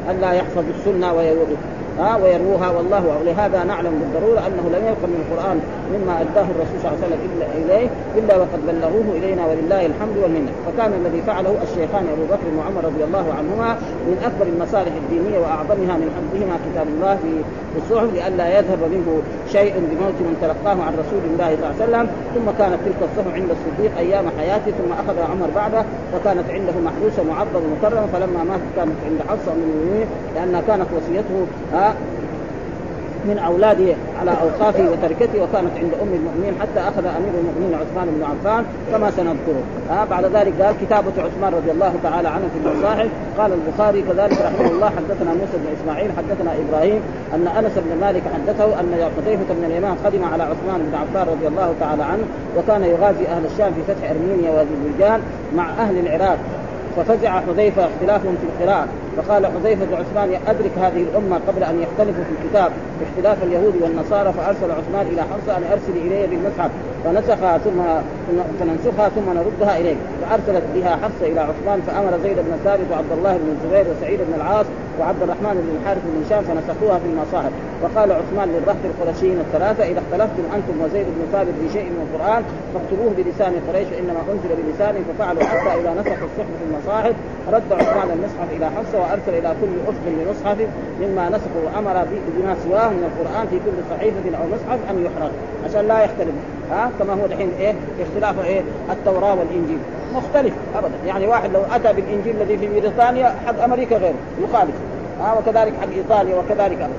أن 0.10 0.22
لا 0.22 0.32
يحفظ 0.32 0.64
السنة 0.80 1.14
ويورد 1.14 1.58
ها 2.00 2.16
ويروها 2.16 2.70
والله 2.70 3.04
ولهذا 3.20 3.64
نعلم 3.64 3.94
بالضرورة 4.00 4.40
أنه 4.48 4.66
لم 4.76 4.84
يبقى 4.90 5.08
من 5.14 5.20
القرآن 5.26 5.58
مما 5.94 6.14
أداه 6.22 6.48
الرسول 6.54 6.78
صلى 6.82 6.92
الله 6.92 6.98
عليه 7.04 7.08
وسلم 7.08 7.22
إلا 7.28 7.46
إليه 7.60 7.88
إلا 8.20 8.38
وقد 8.38 8.60
بلغوه 8.68 9.08
إلينا 9.18 9.46
ولله 9.46 9.86
الحمد 9.86 10.18
والمنة. 10.22 10.52
فكان 10.68 10.92
الذي 11.02 11.22
فعله 11.22 11.54
الشيخان 11.64 12.04
أبو 12.14 12.26
بكر 12.34 12.48
وعمر 12.58 12.82
رضي 12.90 13.04
الله 13.04 13.26
عنهما 13.38 13.70
من 14.10 14.18
أكبر 14.28 14.46
المصالح 14.54 14.94
الدينية 15.04 15.40
وأعظمها 15.40 15.96
من 16.02 16.10
حفظهما 16.16 16.56
كتاب 16.66 16.88
الله 16.96 17.16
في 17.74 17.78
الصحف 17.82 18.10
لئلا 18.14 18.48
يذهب 18.58 18.82
منه 18.94 19.10
شيء 19.56 19.74
بموت 19.90 20.18
من 20.28 20.34
تلقاه 20.42 20.78
عن 20.88 20.94
رسول 21.04 21.24
الله 21.32 21.50
صلى 21.56 21.64
الله 21.64 21.74
عليه 21.76 21.86
وسلم. 21.86 22.08
ثم 22.36 22.48
كانت 22.60 22.80
تلك 22.86 23.00
الصحف 23.08 23.34
عند 23.38 23.50
الصديق 23.58 23.92
أيام 23.98 24.26
حياته 24.40 24.72
ثم 24.80 24.92
اخذها 25.02 25.26
عمر 25.34 25.50
بعده 25.56 25.82
فكانت 26.14 26.48
عنده 26.56 26.76
محروسه 26.88 27.22
معظمه 27.32 27.68
مكرمة 27.76 28.08
فلما 28.14 28.42
مات 28.50 28.64
كانت 28.76 28.98
عند 29.08 29.20
حفصة 29.30 29.52
من 29.54 29.64
المؤمنين 29.68 30.08
لأنها 30.36 30.62
كانت 30.68 30.88
وصيته 30.98 31.40
من 33.28 33.38
أولاده 33.38 33.94
على 34.20 34.32
اوقافه 34.32 34.86
وتركته 34.92 35.42
وكانت 35.44 35.74
عند 35.82 35.94
أم 36.02 36.14
المؤمنين 36.14 36.54
حتى 36.62 36.80
أخذ 36.80 37.06
أمير 37.06 37.34
المؤمنين 37.42 37.74
عثمان 37.82 38.08
بن 38.16 38.24
عفان 38.24 38.66
كما 38.92 39.12
سنذكره. 39.12 39.64
آه 39.92 40.06
بعد 40.06 40.26
ذلك 40.26 40.62
قال 40.62 40.76
كتابة 40.82 41.12
عثمان 41.18 41.54
رضي 41.54 41.72
الله 41.72 41.94
تعالى 42.04 42.28
عنه 42.28 42.46
في 42.54 42.70
المصاحف 42.70 43.10
قال 43.38 43.52
البخاري 43.54 44.02
كذلك 44.02 44.42
رحمه 44.42 44.72
الله 44.72 44.90
حدثنا 44.90 45.32
موسى 45.34 45.58
بن 45.58 45.68
إسماعيل 45.82 46.10
حدثنا 46.18 46.52
إبراهيم 46.62 47.02
أن 47.34 47.48
أنس 47.48 47.72
بن 47.76 48.02
مالك 48.02 48.24
حدثه 48.34 48.80
أن 48.80 49.10
حذيفه 49.18 49.54
بن 49.54 49.64
اليمان 49.66 49.96
قدم 50.06 50.24
على 50.24 50.44
عثمان 50.44 50.80
بن 50.92 50.96
عفان 50.96 51.34
رضي 51.34 51.48
الله 51.48 51.74
تعالى 51.80 52.04
عنه 52.04 52.24
وكان 52.58 52.84
يغازي 52.84 53.28
أهل 53.28 53.46
الشام 53.46 53.74
في 53.74 53.94
فتح 53.94 54.10
أرمينيا 54.10 54.52
واذربيجان 54.52 55.22
مع 55.56 55.70
أهل 55.70 55.98
العراق 55.98 56.38
ففزع 56.98 57.42
حذيفة 57.42 57.86
اختلافهم 57.86 58.36
في 58.42 58.64
القراءة. 58.64 58.88
فقال 59.18 59.48
حذيفة 59.48 59.86
لعثمان 59.86 60.40
أدرك 60.48 60.72
هذه 60.78 61.04
الأمة 61.04 61.40
قبل 61.48 61.64
أن 61.64 61.82
يختلفوا 61.82 62.24
في 62.24 62.32
الكتاب 62.44 62.72
اختلاف 63.10 63.44
اليهود 63.44 63.76
والنصارى 63.82 64.34
فأرسل 64.34 64.72
عثمان 64.72 65.08
إلى 65.08 65.22
حفصة 65.22 65.58
أن 65.58 65.64
أرسل 65.72 66.08
إلي 66.08 66.28
بالمصحف 66.28 66.72
فنسخها 67.04 67.58
ثم 67.58 67.82
فننسخها 68.60 69.10
ثم 69.10 69.34
نردها 69.34 69.78
إليك. 69.78 69.98
فأرسلت 70.22 70.64
بها 70.76 70.96
حفصة 70.96 71.26
إلى 71.26 71.40
عثمان 71.40 71.82
فأمر 71.88 72.20
زيد 72.24 72.38
بن 72.38 72.58
ثابت 72.64 72.86
وعبد 72.92 73.12
الله 73.18 73.38
بن 73.38 73.50
الزبير 73.56 73.86
وسعيد 73.94 74.20
بن 74.20 74.34
العاص 74.36 74.66
وعبد 75.00 75.22
الرحمن 75.24 75.54
بن 75.54 75.78
الحارث 75.80 76.02
بن 76.06 76.24
هشام 76.26 76.44
فنسخوها 76.44 77.00
في 77.00 77.06
المصاحف. 77.06 77.52
وقال 77.84 78.12
عثمان 78.12 78.50
للرهط 78.50 78.84
القرشيين 78.86 79.40
الثلاثة 79.40 79.84
إذا 79.84 80.00
اختلفتم 80.00 80.44
أنتم 80.56 80.82
وزيد 80.84 81.06
بن 81.06 81.22
ثابت 81.32 81.54
في 81.62 81.74
شيء 81.74 81.86
من 81.86 82.02
القرآن 82.08 82.44
فاكتبوه 82.74 83.12
بلسان 83.18 83.54
قريش 83.68 83.88
انما 84.00 84.22
أنزل 84.32 84.50
بلسان 84.62 84.96
ففعلوا 85.08 85.44
حتى 85.44 85.82
إذا 85.82 85.92
نسخوا 86.00 86.28
الصحف 86.30 86.54
في 86.60 86.66
المصاحف 86.70 87.16
رد 87.48 87.72
عثمان 87.72 88.10
المصحف 88.16 88.50
إلى 88.58 88.66
حفصة 88.66 89.07
وأرسل 89.08 89.34
إلى 89.38 89.56
كل 89.62 89.68
افد 89.88 90.06
بمصحف 90.06 90.58
مما 91.02 91.30
نسخوا 91.30 91.62
وأمر 91.66 92.06
بما 92.38 92.56
سواه 92.64 92.90
من 92.90 93.04
القرآن 93.10 93.48
في 93.48 93.56
كل 93.56 93.96
صحيفة 93.96 94.38
أو 94.38 94.48
مصحف 94.48 94.80
أن 94.90 95.06
يحرق. 95.06 95.32
عشان 95.66 95.88
لا 95.88 96.04
يختلف. 96.04 96.36
ها؟ 96.72 96.92
كما 97.00 97.14
هو 97.14 97.28
دحين 97.28 97.52
إيه؟ 97.60 97.74
اختلاف 98.02 98.46
إيه؟ 98.46 98.62
التوراة 98.92 99.36
والإنجيل. 99.36 99.78
مختلف 100.16 100.54
ابدا. 100.76 100.96
يعني 101.06 101.28
واحد 101.28 101.52
لو 101.54 101.62
أتى 101.72 101.94
بالإنجيل 101.94 102.36
الذي 102.42 102.58
في 102.58 102.68
بريطانيا 102.68 103.36
حق 103.48 103.64
أمريكا 103.64 103.98
غيره. 103.98 104.16
يخالف 104.44 104.76
ها؟ 105.22 105.34
وكذلك 105.40 105.74
حق 105.82 105.90
إيطاليا 105.98 106.36
وكذلك. 106.36 106.90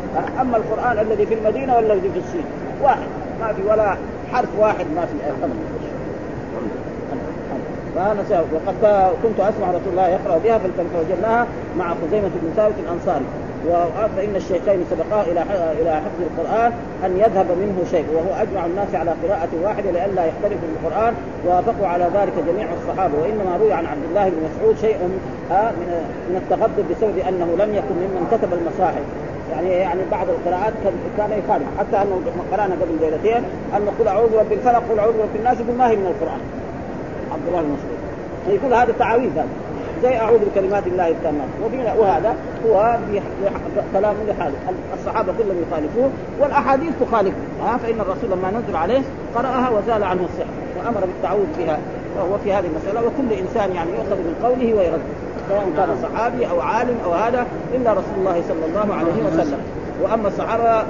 أما 0.41 0.57
القرآن 0.57 0.99
الذي 0.99 1.27
في 1.27 1.35
المدينة 1.35 1.77
والذي 1.77 2.11
في 2.11 2.19
الصين؟ 2.19 2.45
واحد. 2.83 3.09
ما 3.41 3.53
في 3.53 3.63
ولا 3.63 3.97
حرف 4.33 4.49
واحد 4.59 4.87
ما 4.97 5.07
في. 5.07 5.15
ابدا 5.45 5.55
فانا 7.99 8.45
وقد 8.55 8.77
كنت 9.23 9.41
أسمع 9.41 9.69
رسول 9.69 9.91
الله 9.91 10.09
يقرأ 10.09 10.39
بها 10.45 10.59
فوجدناها 10.95 11.47
مع 11.79 11.95
خزيمة 11.95 12.31
بن 12.43 12.53
ثابت 12.57 12.75
الأنصاري. 12.85 13.25
فان 14.17 14.37
الشيخين 14.37 14.85
سبقا 14.91 15.23
إلى 15.23 15.43
إلى 15.81 15.91
حفظ 15.97 16.21
القرآن 16.31 16.73
أن 17.05 17.17
يذهب 17.17 17.47
منه 17.63 17.85
شيء 17.91 18.07
وهو 18.15 18.43
أجمع 18.43 18.67
الناس 18.67 18.95
على 18.95 19.11
قراءة 19.23 19.49
واحدة 19.65 19.91
لئلا 19.91 20.25
يختلفوا 20.27 20.69
في 20.69 20.87
القرآن 20.87 21.15
ووافقوا 21.47 21.87
على 21.87 22.05
ذلك 22.15 22.33
جميع 22.49 22.67
الصحابة. 22.79 23.15
وإنما 23.23 23.57
روي 23.61 23.73
عن 23.73 23.87
عبد 23.87 24.05
الله 24.09 24.29
بن 24.29 24.37
مسعود 24.47 24.77
شيء 24.81 24.97
من 26.31 26.43
التغضب 26.43 26.85
بسبب 26.91 27.19
أنه 27.29 27.65
لم 27.65 27.75
يكن 27.75 27.95
ممن 27.95 28.27
كتب 28.33 28.53
المصاحف. 28.53 29.05
يعني 29.53 29.69
يعني 29.71 30.01
بعض 30.11 30.27
القراءات 30.29 30.73
كان 31.19 31.31
يخالف. 31.45 31.67
حتى 31.79 32.03
أنه 32.03 32.21
قرأنا 32.53 32.75
قبل 32.75 32.95
ليلتين 33.01 33.43
أن 33.77 33.89
قل 33.99 34.09
أعوذ 34.09 34.31
برب 34.33 34.53
الفلق 34.53 34.83
قل 34.91 34.99
أعوذ 34.99 35.13
برب 35.19 35.37
الناس 35.37 35.61
يقول 35.61 35.77
ما 35.79 35.91
هي 35.91 35.97
من 35.97 36.07
القرآن؟ 36.07 36.41
الله 37.49 37.61
بن 37.61 37.69
مسعود 37.69 37.99
يقول 38.49 38.75
هذا 38.75 38.93
تعاويذ 38.99 39.31
هذا. 39.33 39.47
زي 40.03 40.17
أعوذ 40.17 40.39
بكلمات 40.39 40.87
الله 40.87 41.09
التامات. 41.09 41.49
وهذا 41.99 42.35
هو 42.67 42.99
كلام 43.93 44.15
لحاله 44.29 44.55
الصحابة 45.01 45.33
كلهم 45.39 45.57
يخالفوه 45.69 46.11
والأحاديث 46.41 46.93
تخالفه. 47.01 47.37
ها 47.63 47.77
فإن 47.77 48.01
الرسول 48.01 48.31
لما 48.31 48.51
نزل 48.51 48.77
عليه 48.77 49.03
قرأها 49.35 49.71
وزال 49.71 50.05
عنه 50.05 50.21
السحر 50.23 50.51
وأمر 50.79 51.01
بالتعوذ 51.01 51.47
فيها 51.57 51.79
وهو 52.17 52.39
في 52.45 52.53
هذه 52.53 52.67
المسألة. 52.67 53.01
وكل 53.07 53.33
إنسان 53.33 53.73
يعني 53.77 53.91
يؤخذ 53.91 54.17
من 54.17 54.35
قوله 54.45 54.75
ويرد 54.75 55.01
سواء 55.49 55.69
كان 55.77 55.89
صحابي 56.03 56.51
أو 56.51 56.61
عالم 56.61 56.97
أو 57.05 57.13
هذا 57.13 57.47
إلا 57.75 57.91
رسول 57.93 58.15
الله 58.19 58.43
صلى 58.49 58.65
الله 58.67 58.95
عليه 58.95 59.23
وسلم. 59.27 59.61
وأما 60.03 60.29
الصحابه 60.29 60.85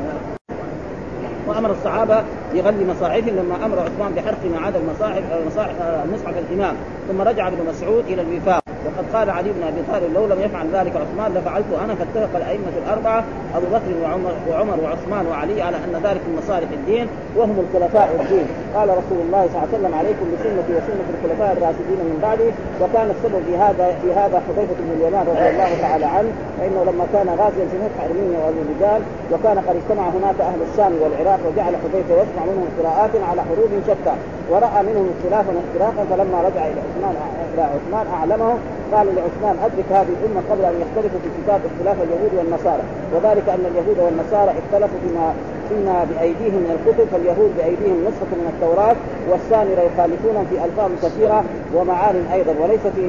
وامر 1.46 1.70
الصحابة 1.70 2.22
بغل 2.54 2.86
مصاحفهم 2.86 3.36
لما 3.36 3.66
أمر 3.66 3.78
عثمان 3.78 4.12
بحرق 4.12 4.38
ما 4.52 4.66
عدا 4.66 4.78
المصاحف 4.78 5.22
مصاحف 5.46 5.74
مصحف 6.12 6.34
الإمام 6.38 6.74
ثم 7.08 7.20
رجع 7.20 7.48
ابن 7.48 7.66
مسعود 7.70 8.04
إلى 8.08 8.22
الوفاق. 8.22 8.67
وقد 8.86 9.04
قال 9.14 9.30
علي 9.30 9.52
بن 9.52 9.62
أبي 9.62 9.82
طالب 9.92 10.14
لو 10.14 10.26
لم 10.26 10.40
يفعل 10.40 10.66
ذلك 10.72 10.92
عثمان 10.96 11.34
لفعلت 11.34 11.66
أنا 11.84 11.94
فاتفق 11.94 12.36
الأئمة 12.36 12.72
الأربعة 12.84 13.24
أبو 13.56 13.66
بكر 13.66 13.92
وعمر 14.02 14.32
وعمر 14.50 14.78
وعثمان 14.84 15.26
وعلي 15.26 15.62
على 15.62 15.76
أن 15.76 15.92
ذلك 16.04 16.20
من 16.28 16.40
مصالح 16.42 16.70
الدين 16.72 17.06
وهم 17.36 17.56
الخلفاء 17.64 18.08
الدين. 18.20 18.46
قال 18.74 18.88
رسول 18.88 19.20
الله 19.26 19.42
صلى 19.46 19.56
الله 19.56 19.68
عليه 19.68 19.78
وسلم 19.78 19.94
عليكم 19.94 20.26
بسنتي 20.32 20.72
وسنة 20.78 21.08
الخلفاء 21.14 21.52
الراشدين 21.56 22.00
من 22.10 22.18
بعدي 22.22 22.48
وكان 22.80 23.08
السبب 23.14 23.42
في 23.48 23.56
هذا 23.56 23.86
في 24.02 24.08
هذا 24.20 24.42
حذيفة 24.46 24.74
بن 24.80 24.90
اليمان 24.96 25.24
رضي 25.32 25.48
الله 25.52 25.70
تعالى 25.80 26.06
عنه 26.16 26.30
فإنه 26.58 26.80
لما 26.88 27.04
كان 27.14 27.28
غازيا 27.40 27.66
في 27.70 27.76
فتح 27.84 27.98
أرمينيا 28.04 28.38
واذربيجان 28.44 29.00
وكان 29.32 29.58
قد 29.66 29.76
اجتمع 29.80 30.04
هناك 30.16 30.38
أهل 30.50 30.60
الشام 30.68 30.92
والعراق 31.02 31.40
وجعل 31.46 31.72
حذيفة 31.82 32.12
يسمع 32.22 32.42
منهم 32.50 32.68
قراءات 32.78 33.10
على 33.30 33.40
حروب 33.48 33.72
شتى 33.88 34.14
ورأى 34.50 34.80
منهم 34.88 35.06
اختلافا 35.14 35.52
واختلافا 35.56 36.02
فلما 36.10 36.38
رجع 36.48 36.62
إلى 36.70 36.80
عثمان 36.86 37.14
إلى 37.54 37.62
عثمان 37.62 38.06
أعلمه 38.16 38.54
قال 38.92 39.06
لعثمان 39.16 39.56
أدرك 39.66 39.88
هذه 39.90 40.12
الأمة 40.18 40.40
قبل 40.50 40.64
أن 40.64 40.76
يختلفوا 40.82 41.20
في 41.24 41.28
كتاب 41.38 41.60
اختلاف 41.70 41.96
اليهود 42.06 42.32
والنصارى. 42.38 42.82
وذلك 43.14 43.48
أن 43.48 43.64
اليهود 43.70 43.98
والنصارى 44.04 44.52
اختلفوا 44.60 44.98
فيما 45.04 45.34
فيما 45.68 46.06
بأيديهم 46.10 46.60
من 46.64 46.70
الكتب 46.76 47.06
فاليهود 47.12 47.50
بأيديهم 47.58 47.98
نسخة 48.08 48.32
من 48.40 48.48
التوراة 48.54 48.96
والسامره 49.30 49.82
يخالفون 49.88 50.36
في 50.50 50.64
ألفاظ 50.64 50.90
كثيرة 51.04 51.44
ومعان 51.74 52.16
أيضا. 52.32 52.54
وليس 52.62 52.84
في 52.96 53.06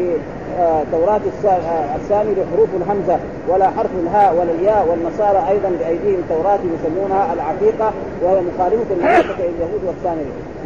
آه، 0.59 0.83
توراة 0.91 1.21
آه، 1.45 1.95
السامر 1.95 2.35
حروف 2.51 2.69
الهمزة 2.81 3.17
ولا 3.49 3.67
حرف 3.69 3.91
الهاء 4.03 4.35
ولا 4.35 4.51
الياء. 4.51 4.87
والنصارى 4.89 5.41
أيضا 5.49 5.69
بأيديهم 5.79 6.21
توراة 6.29 6.59
يسمونها 6.75 7.33
العقيقة 7.33 7.93
وهي 8.23 8.41
مخالفة 8.49 8.95
للعقيقة 8.95 9.49
اليهود 9.53 9.81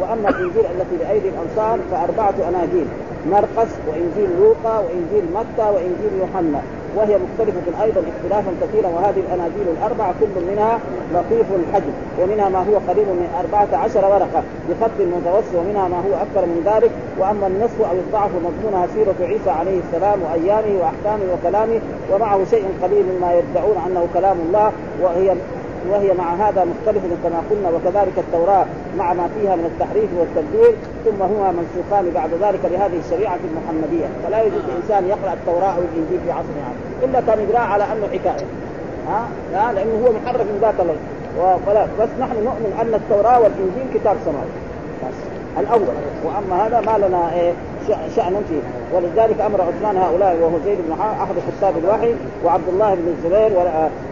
والسامر 0.00 0.10
وأما 0.10 0.28
الإنجيل 0.28 0.66
التي 0.66 0.96
بأيدي 0.96 1.28
الأنصار 1.28 1.78
فأربعة 1.90 2.34
أناجيل 2.48 2.86
مرقس 3.30 3.70
وإنجيل 3.88 4.30
لوقا 4.38 4.78
وإنجيل 4.78 5.24
متى 5.34 5.70
وإنجيل 5.70 6.12
يوحنا 6.20 6.60
وهي 6.96 7.18
مختلفة 7.18 7.82
أيضا 7.84 8.00
اختلافا 8.00 8.52
كثيرا 8.62 8.88
وهذه 8.88 9.20
الأناجيل 9.20 9.66
الأربعة 9.78 10.14
كل 10.20 10.42
منها 10.50 10.78
لطيف 11.14 11.46
الحجم 11.60 11.92
ومنها 12.20 12.48
ما 12.48 12.58
هو 12.58 12.78
قريب 12.88 13.08
من 13.08 13.28
أربعة 13.40 13.84
عشر 13.84 14.04
ورقة 14.04 14.42
بخط 14.68 14.98
متوسط 15.00 15.54
ومنها 15.54 15.88
ما 15.88 15.96
هو 15.96 16.14
أكثر 16.14 16.46
من 16.46 16.62
ذلك 16.66 16.90
وأما 17.18 17.46
النصف 17.46 17.80
أو 17.80 17.96
الضعف 18.06 18.30
مضمونها 18.46 18.86
سيرة 18.94 19.14
عيسى 19.20 19.50
عليه 19.50 19.80
السلام 19.80 20.18
وأيامه 20.22 20.80
وأحكامه 20.80 21.24
وكلامه 21.32 21.80
ومعه 22.12 22.44
شيء 22.50 22.64
قليل 22.82 23.04
مما 23.06 23.34
يدعون 23.34 23.76
أنه 23.86 24.06
كلام 24.14 24.36
الله 24.46 24.72
وهي 25.02 25.34
وهي 25.90 26.12
مع 26.18 26.34
هذا 26.34 26.64
مختلفة 26.64 27.08
كما 27.24 27.42
قلنا 27.50 27.68
وكذلك 27.68 28.18
التوراة. 28.18 28.66
مع 28.98 29.12
ما 29.12 29.28
فيها 29.34 29.56
من 29.56 29.64
التحريف 29.64 30.10
والتبديل 30.18 30.74
ثم 31.04 31.22
هما 31.22 31.52
منسوخان 31.58 32.10
بعد 32.14 32.30
ذلك 32.42 32.60
لهذه 32.64 32.98
الشريعة 33.04 33.38
المحمدية. 33.50 34.06
فلا 34.24 34.42
يجوز 34.42 34.62
الإنسان 34.68 35.08
يقرأ 35.08 35.32
التوراة 35.32 35.72
أو 35.76 35.82
الإنجيل 35.92 36.20
في 36.24 36.30
عصرنا 36.30 36.62
يعني. 36.66 36.80
إلا 37.04 37.20
كان 37.26 37.48
يقرأ 37.48 37.60
على 37.60 37.84
أنه 37.84 38.06
حكاية. 38.06 38.46
ها؟ 39.08 39.28
لا 39.52 39.72
لأنه 39.72 40.06
هو 40.06 40.12
محرف 40.12 40.40
من 40.40 40.58
ذات 40.60 40.80
الله 40.80 40.96
ولا 41.66 41.84
بس 42.00 42.08
نحن 42.20 42.36
نؤمن 42.44 42.72
أن 42.82 42.94
التوراة 42.94 43.40
والإنجيل 43.40 43.86
كتاب 43.94 44.16
سماوي. 44.24 44.54
بس. 45.02 45.18
الأول. 45.60 45.94
وأما 46.24 46.66
هذا 46.66 46.80
ما 46.80 47.06
لنا 47.06 47.34
إيه؟ 47.34 47.52
شأن 48.16 48.44
فيه. 48.48 48.62
ولذلك 48.96 49.40
أمر 49.40 49.60
عثمان 49.60 49.96
هؤلاء 49.96 50.36
وهو 50.42 50.58
زيد 50.64 50.78
بن 50.86 50.92
أحد 51.00 51.34
كتاب 51.58 51.74
الوحي 51.84 52.14
وعبد 52.44 52.68
الله 52.68 52.94
بن 52.94 53.14
الزبير 53.16 53.50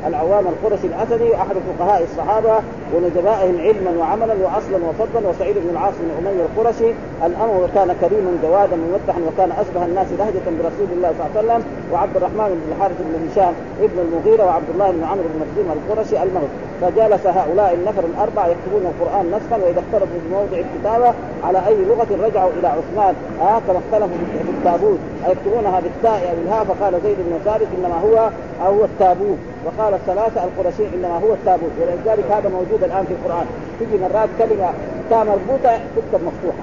والعوام 0.04 0.44
القرشي 0.46 0.86
الأسدي 0.86 1.30
وأحد 1.30 1.56
فقهاء 1.78 2.02
الصحابة 2.02 2.54
ونجبائهم 2.94 3.60
علما 3.60 3.92
وعملا 4.00 4.34
وأصلا 4.34 4.78
وفضلا 4.88 5.28
وسعيد 5.28 5.56
بن 5.58 5.70
العاص 5.70 5.94
بن 6.00 6.26
أمية 6.26 6.42
القرشي. 6.42 6.92
الأمر 7.26 7.64
وكان 7.64 7.96
كريما 8.00 8.32
جوادا 8.42 8.76
ممدحا 8.76 9.20
وكان 9.28 9.52
اشبه 9.52 9.84
الناس 9.84 10.06
لهجة 10.18 10.44
برسول 10.58 10.88
الله 10.96 11.10
صلى 11.18 11.26
الله 11.26 11.30
عليه 11.36 11.40
وسلم 11.40 11.62
وعبد 11.92 12.16
الرحمن 12.16 12.48
بن 12.60 12.72
الحارث 12.72 12.96
بن 13.00 13.28
هشام 13.28 13.54
ابن 13.80 13.98
المغيرة 13.98 14.44
وعبد 14.46 14.70
الله 14.74 14.90
بن 14.90 15.04
عمرو 15.04 15.24
بن 15.32 15.40
مخزوم 15.42 15.68
القرشي 15.76 16.22
الموت. 16.22 16.52
فجلس 16.80 17.26
هؤلاء 17.26 17.74
النفر 17.74 18.04
الأربعة 18.04 18.46
يكتبون 18.46 18.82
القرآن 18.92 19.26
نسخا 19.26 19.56
وإذا 19.64 19.82
اختلفوا 19.84 20.20
في 20.22 20.34
موضع 20.34 20.58
الكتابة 20.64 21.14
على 21.44 21.58
أي 21.68 21.84
لغة 21.84 22.26
رجعوا 22.26 22.50
إلى 22.58 22.68
عثمان. 22.68 23.14
آه 23.40 23.58
كما 23.66 23.78
اختلفوا 23.78 24.16
في 24.44 24.50
التابوت. 24.50 24.98
يكتبونها 25.28 25.80
بالتاء 25.80 26.30
أو 26.30 26.36
بالهاء 26.36 26.64
فقال 26.64 26.92
زيد 27.04 27.16
بن 27.18 27.38
ثابت 27.44 27.66
إنما 27.78 27.96
هو 28.06 28.30
هو 28.66 28.84
التابوت. 28.84 29.38
وقال 29.64 29.94
الثلاثة 29.94 30.44
القرشي 30.44 30.86
إنما 30.94 31.16
هو 31.24 31.32
التابوت. 31.32 31.70
ولذلك 31.80 32.24
هذا 32.30 32.48
موجود 32.48 32.84
الآن 32.84 33.04
في 33.04 33.12
القرآن. 33.12 33.46
تجي 33.80 33.98
مرات 33.98 34.28
كلمة 34.38 34.70
تاء 35.10 35.24
مربوطة 35.24 35.80
تكتب 35.96 36.20
مفتوحه 36.26 36.62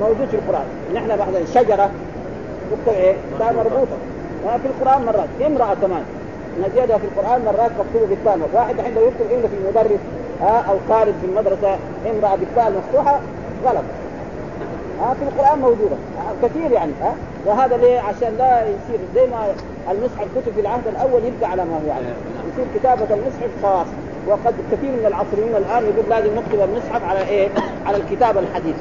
موجود 0.00 0.28
في 0.28 0.36
القرآن. 0.36 0.66
نحن 0.94 1.08
بعد 1.16 1.44
شجره 1.54 1.90
تكتب 2.70 2.98
إيه؟ 2.98 3.14
تاء 3.38 3.52
مربوطة. 3.52 3.96
في 4.62 4.66
القرآن 4.66 5.06
مرات. 5.06 5.28
امرأة 5.46 5.74
كمان. 5.82 6.04
نجدها 6.60 6.98
في 6.98 7.04
القرآن 7.04 7.40
مرات 7.44 7.70
مكتوبة 7.70 8.06
بالتاء 8.06 8.38
واحد 8.54 8.80
عنده 8.80 9.00
يكتب 9.00 9.26
عنده 9.32 9.48
في 9.48 9.54
المدرس 9.54 10.00
أو 10.42 10.76
طالب 10.88 11.14
في 11.20 11.26
المدرسة 11.26 11.76
امرأة 12.10 12.36
بالتاء 12.36 12.68
المفتوحه 12.68 13.20
غلط. 13.64 13.84
ها 15.00 15.14
في 15.14 15.22
القرآن 15.22 15.58
موجودة. 15.58 15.96
كثير 16.42 16.70
يعني 16.72 16.92
ها 17.02 17.14
وهذا 17.46 17.76
ليه؟ 17.76 18.00
عشان 18.00 18.34
لا 18.38 18.60
يصير 18.62 18.98
زي 19.14 19.26
ما 19.26 19.46
المصحف 19.90 20.26
كتب 20.36 20.52
في 20.54 20.60
العهد 20.60 20.86
الأول 20.86 21.24
يبقى 21.24 21.50
على 21.50 21.64
ما 21.64 21.74
هو 21.86 21.92
عليه 21.92 22.14
يصير 22.52 22.64
كتابة 22.74 23.14
المصحف 23.14 23.50
خاص. 23.62 23.86
وقد 24.28 24.54
كثير 24.72 24.90
من 24.90 25.06
العصريين 25.06 25.56
الآن 25.56 25.82
يقول 25.84 26.10
لازم 26.10 26.34
نكتب 26.38 26.60
المصحف 26.60 27.04
على 27.04 27.20
إيه؟ 27.28 27.48
على 27.86 27.96
الكتابه 27.96 28.40
الحديثه 28.40 28.78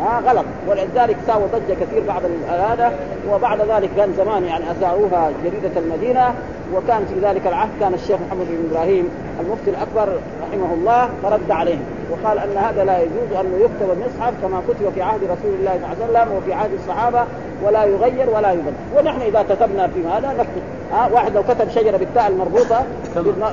ها 0.00 0.20
غلط. 0.26 0.44
ولذلك 0.68 1.16
ساووا 1.26 1.46
ضجة 1.46 1.74
كثير 1.80 2.02
بعد 2.08 2.22
هذا 2.48 2.92
وبعد 3.32 3.60
ذلك 3.60 3.90
كان 3.96 4.14
زمان 4.16 4.44
يعني 4.44 4.70
اثاروها 4.70 5.30
جريدة 5.44 5.80
المدينة 5.80 6.34
وكان 6.74 7.04
في 7.04 7.26
ذلك 7.26 7.46
العهد 7.46 7.70
كان 7.80 7.94
الشيخ 7.94 8.16
محمد 8.26 8.46
بن 8.46 8.70
إبراهيم 8.70 9.08
المفتي 9.40 9.70
الأكبر 9.70 10.12
رحمه 10.42 10.74
الله 10.74 11.08
فرد 11.22 11.50
عليهم. 11.50 11.84
وقال 12.10 12.38
أن 12.38 12.56
هذا 12.56 12.84
لا 12.84 13.00
يجوز 13.00 13.32
انه 13.40 13.56
يكتب 13.56 13.90
المصحف 13.90 14.34
كما 14.42 14.62
كتب 14.68 14.92
في 14.94 15.02
عهد 15.02 15.20
رسول 15.24 15.54
الله 15.60 15.72
صلى 15.72 16.08
الله 16.08 16.18
عليه 16.18 16.30
وسلم 16.30 16.36
وفي 16.36 16.52
عهد 16.52 16.70
الصحابة 16.72 17.24
ولا 17.64 17.84
يغير 17.84 18.30
ولا 18.30 18.52
يبدل. 18.52 18.72
ونحن 18.96 19.20
إذا 19.20 19.42
كتبنا 19.42 19.88
في 19.88 20.06
هذا 20.06 20.28
نكتب. 20.32 20.62
ها 20.92 21.08
واحد 21.12 21.34
لو 21.34 21.42
كتب 21.42 21.70
شجرة 21.70 21.96
بالتاء 21.96 22.28
المربوطة 22.28 22.84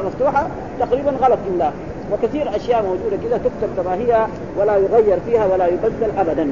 مفتوحة 0.06 0.48
تقريبا 0.80 1.12
غلط 1.12 1.40
املاء 1.52 1.74
وكثير 2.12 2.56
أشياء 2.56 2.84
موجودة 2.84 3.18
كذا 3.24 3.38
تكتب 3.38 3.84
كما 3.84 3.96
هي 3.96 4.28
ولا 4.58 4.78
يغير 4.78 5.20
فيها 5.28 5.46
ولا 5.46 5.68
يبدل 5.68 6.12
ابدا. 6.18 6.52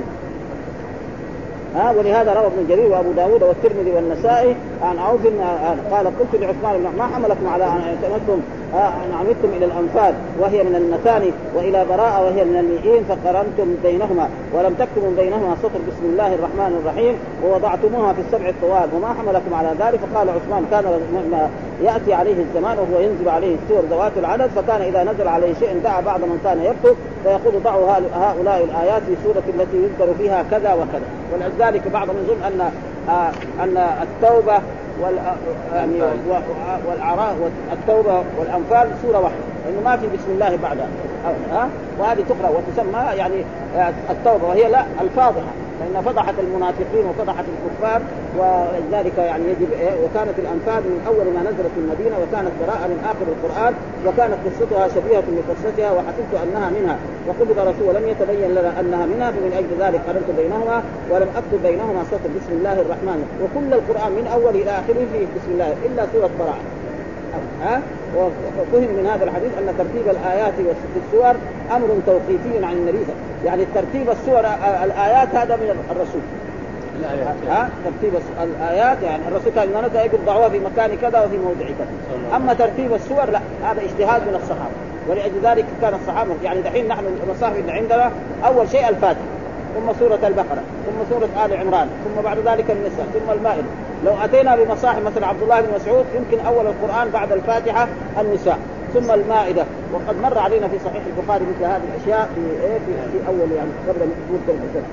ها 1.76 1.92
ولهذا 1.92 2.34
روى 2.34 2.48
ابن 2.48 2.68
جرير 2.70 2.92
وأبو 2.92 3.12
داود 3.12 3.44
والترمذي 3.44 3.92
والنسائي 3.92 4.56
عن 4.84 5.00
عوف 5.00 5.22
قال 5.92 6.06
قلت 6.06 6.42
لعثمان 6.42 6.78
بن 6.78 6.98
ما 6.98 7.08
حملكم 7.08 7.48
على 7.48 7.64
أن 7.64 7.82
اعتمدتم 7.82 8.42
أن 8.74 9.12
عمدتم 9.20 9.58
إلى 9.58 9.66
الأنفال 9.66 10.14
وهي 10.40 10.64
من 10.64 10.76
المثاني 10.76 11.32
وإلى 11.56 11.86
براءة 11.90 12.24
وهي 12.24 12.46
من 12.46 12.58
المئين 12.58 13.04
فقرنتم 13.04 13.76
بينهما 13.84 14.30
ولم 14.54 14.74
تكتبوا 14.74 15.12
بينهما 15.18 15.56
سطر 15.64 15.80
بسم 15.88 16.06
الله 16.06 16.34
الرحمن 16.34 16.82
الرحيم 16.82 17.16
ووضعتموها 17.44 18.14
في 18.14 18.22
السبع 18.22 18.50
الطوال 18.50 18.90
وما 18.96 19.08
حملكم 19.08 19.54
على 19.54 19.70
ذلك. 19.80 20.00
فقال 20.14 20.30
عثمان 20.30 20.66
كان 20.72 20.84
يأتي 21.84 22.14
عليه 22.14 22.36
الزمان 22.44 22.78
وهو 22.78 23.02
ينزل 23.02 23.30
عليه 23.30 23.56
السور 23.56 23.84
ذوات 23.90 24.12
العدد 24.18 24.50
فكان 24.56 24.82
إذا 24.82 25.04
نزل 25.04 25.28
عليه 25.28 25.54
شيء 25.54 25.82
دعا 25.84 26.02
بعض 26.02 26.20
من 26.20 26.40
كان 26.44 26.64
يكتب 26.64 26.96
فيقول 27.24 27.64
ضعوا 27.64 27.92
هؤلاء 28.14 28.64
الآيات 28.64 29.02
في 29.04 29.16
سورة 29.24 29.44
التي 29.50 29.78
يذكر 29.78 30.14
فيها 30.18 30.44
كذا 30.52 30.74
وكذا. 30.74 31.08
ولذلك 31.34 31.88
بعضهم 31.88 32.16
يظن 32.24 32.44
أن 32.44 32.62
آه 32.62 32.72
أن 33.10 33.78
التوبة 33.78 34.62
وال 35.02 35.20
يعني 35.74 36.02
والأعراض 36.88 37.36
والتوبة 37.42 38.24
والأنفال 38.40 38.88
سورة 39.02 39.20
واحدة. 39.20 39.47
لأنه 39.68 39.82
ما 39.86 39.98
في 39.98 40.08
بسم 40.08 40.32
الله 40.32 40.58
بعدها 40.64 40.88
ها؟ 41.52 41.70
وهذه 42.00 42.24
تقرأ 42.30 42.50
وتسمى 42.50 43.18
يعني 43.18 43.44
آه، 43.76 43.94
التوبة 44.10 44.48
وهي 44.48 44.70
لا 44.72 44.86
الفاضحة 45.02 45.52
فإن 45.80 46.02
فضحت 46.02 46.34
المنافقين 46.40 47.06
وفضحت 47.10 47.46
الكفار 47.54 48.02
ولذلك 48.38 49.18
يعني 49.18 49.44
يجب 49.44 49.72
إيه 49.72 49.94
وكانت 50.04 50.40
الأنفال 50.40 50.82
من 50.92 51.02
أول 51.08 51.26
ما 51.36 51.42
نزلت 51.42 51.72
في 51.76 51.80
المدينة 51.80 52.16
وكانت 52.24 52.52
براءة 52.62 52.88
من 52.88 53.00
آخر 53.12 53.26
القرآن 53.34 53.74
وكانت 54.06 54.38
قصتها 54.46 54.88
شبيهة 54.88 55.24
بقصتها 55.38 55.92
وحسبت 55.92 56.34
أنها 56.44 56.70
منها. 56.70 56.98
وقبض 57.28 57.60
رسول 57.60 57.88
ولم 57.88 58.08
يتبين 58.08 58.52
لنا 58.52 58.80
أنها 58.80 59.06
منها 59.06 59.32
فمن 59.32 59.54
أجل 59.58 59.72
ذلك 59.86 60.02
قررت 60.08 60.30
بينهما 60.38 60.84
ولم 61.12 61.28
أكتب 61.38 61.64
بينهما 61.64 62.04
سطر 62.12 62.30
بسم 62.38 62.52
الله 62.52 62.74
الرحمن 62.74 63.20
وكل 63.44 63.74
القرآن 63.74 64.12
من 64.12 64.28
أول 64.34 64.56
إلى 64.56 64.72
آخره 64.72 65.02
فيه 65.12 65.26
بسم 65.36 65.52
الله 65.52 65.74
إلا 65.86 66.08
سورة 66.14 66.30
براءة. 66.40 66.77
ها؟ 67.64 67.82
وفهم 68.16 68.94
من 68.98 69.10
هذا 69.14 69.24
الحديث 69.24 69.52
أن 69.58 69.74
ترتيب 69.78 70.08
الآيات 70.10 70.54
في 70.54 71.00
السور 71.06 71.36
أمر 71.76 71.88
توقيفي 72.06 72.66
عن 72.66 72.74
النبي 72.74 73.06
يعني 73.46 73.66
ترتيب 73.76 74.10
السور 74.10 74.40
الآيات 74.84 75.36
هذا 75.36 75.56
من 75.56 75.86
الرسول. 75.92 76.22
الآيات 77.00 77.36
ها؟ 77.50 77.70
ترتيب 77.86 78.14
الآيات 78.44 78.98
يعني 79.04 79.28
الرسول 79.28 79.52
كان 79.56 79.86
اذا 79.86 80.04
يقول 80.04 80.20
ضعوها 80.26 80.50
في 80.50 80.60
مكان 80.60 80.98
كذا 81.02 81.20
وفي 81.22 81.38
موضع 81.38 81.66
كذا. 81.66 82.36
أما 82.36 82.54
ترتيب 82.54 82.94
السور 82.94 83.26
لا 83.26 83.40
هذا 83.64 83.82
اجتهاد 83.82 84.22
من 84.22 84.40
الصحابة. 84.44 84.76
ولأجل 85.10 85.40
ذلك 85.44 85.66
كان 85.82 85.94
الصحابة 85.94 86.32
يعني 86.44 86.62
دحين 86.62 86.88
نحن 86.88 87.06
المصاحف 87.24 87.60
اللي 87.60 87.72
عندنا 87.72 88.12
أول 88.46 88.70
شيء 88.70 88.90
الفاتحة 88.90 89.22
ثم 89.76 89.94
سورة 90.00 90.20
البقرة 90.28 90.62
ثم 90.86 91.16
سورة 91.16 91.46
آل 91.46 91.54
عمران 91.58 91.88
ثم 92.06 92.22
بعد 92.22 92.38
ذلك 92.38 92.72
النساء 92.72 93.06
ثم 93.14 93.32
المائدة. 93.32 93.68
لو 94.06 94.14
أتينا 94.24 94.56
بمصاحف 94.56 95.06
مثل 95.06 95.24
عبد 95.24 95.42
الله 95.44 95.62
بن 95.62 95.68
مسعود 95.76 96.06
يمكن 96.16 96.46
أول 96.46 96.68
القرآن 96.68 97.10
بعد 97.10 97.32
الفاتحة 97.32 97.88
النساء 98.20 98.60
ثم 98.94 99.12
المائدة. 99.12 99.66
وقد 99.94 100.22
مر 100.22 100.38
علينا 100.38 100.68
في 100.68 100.80
صحيح 100.86 101.02
البخاري 101.18 101.46
مثل 101.46 101.66
هذه 101.66 101.82
الأشياء 101.96 102.30
في 102.36 102.42
إيه؟ 102.42 102.78
في, 102.78 103.12
في 103.12 103.28
أول 103.28 103.52
يعني 103.52 103.70
قبل 103.88 104.10
مدة 104.32 104.54
السنة 104.54 104.88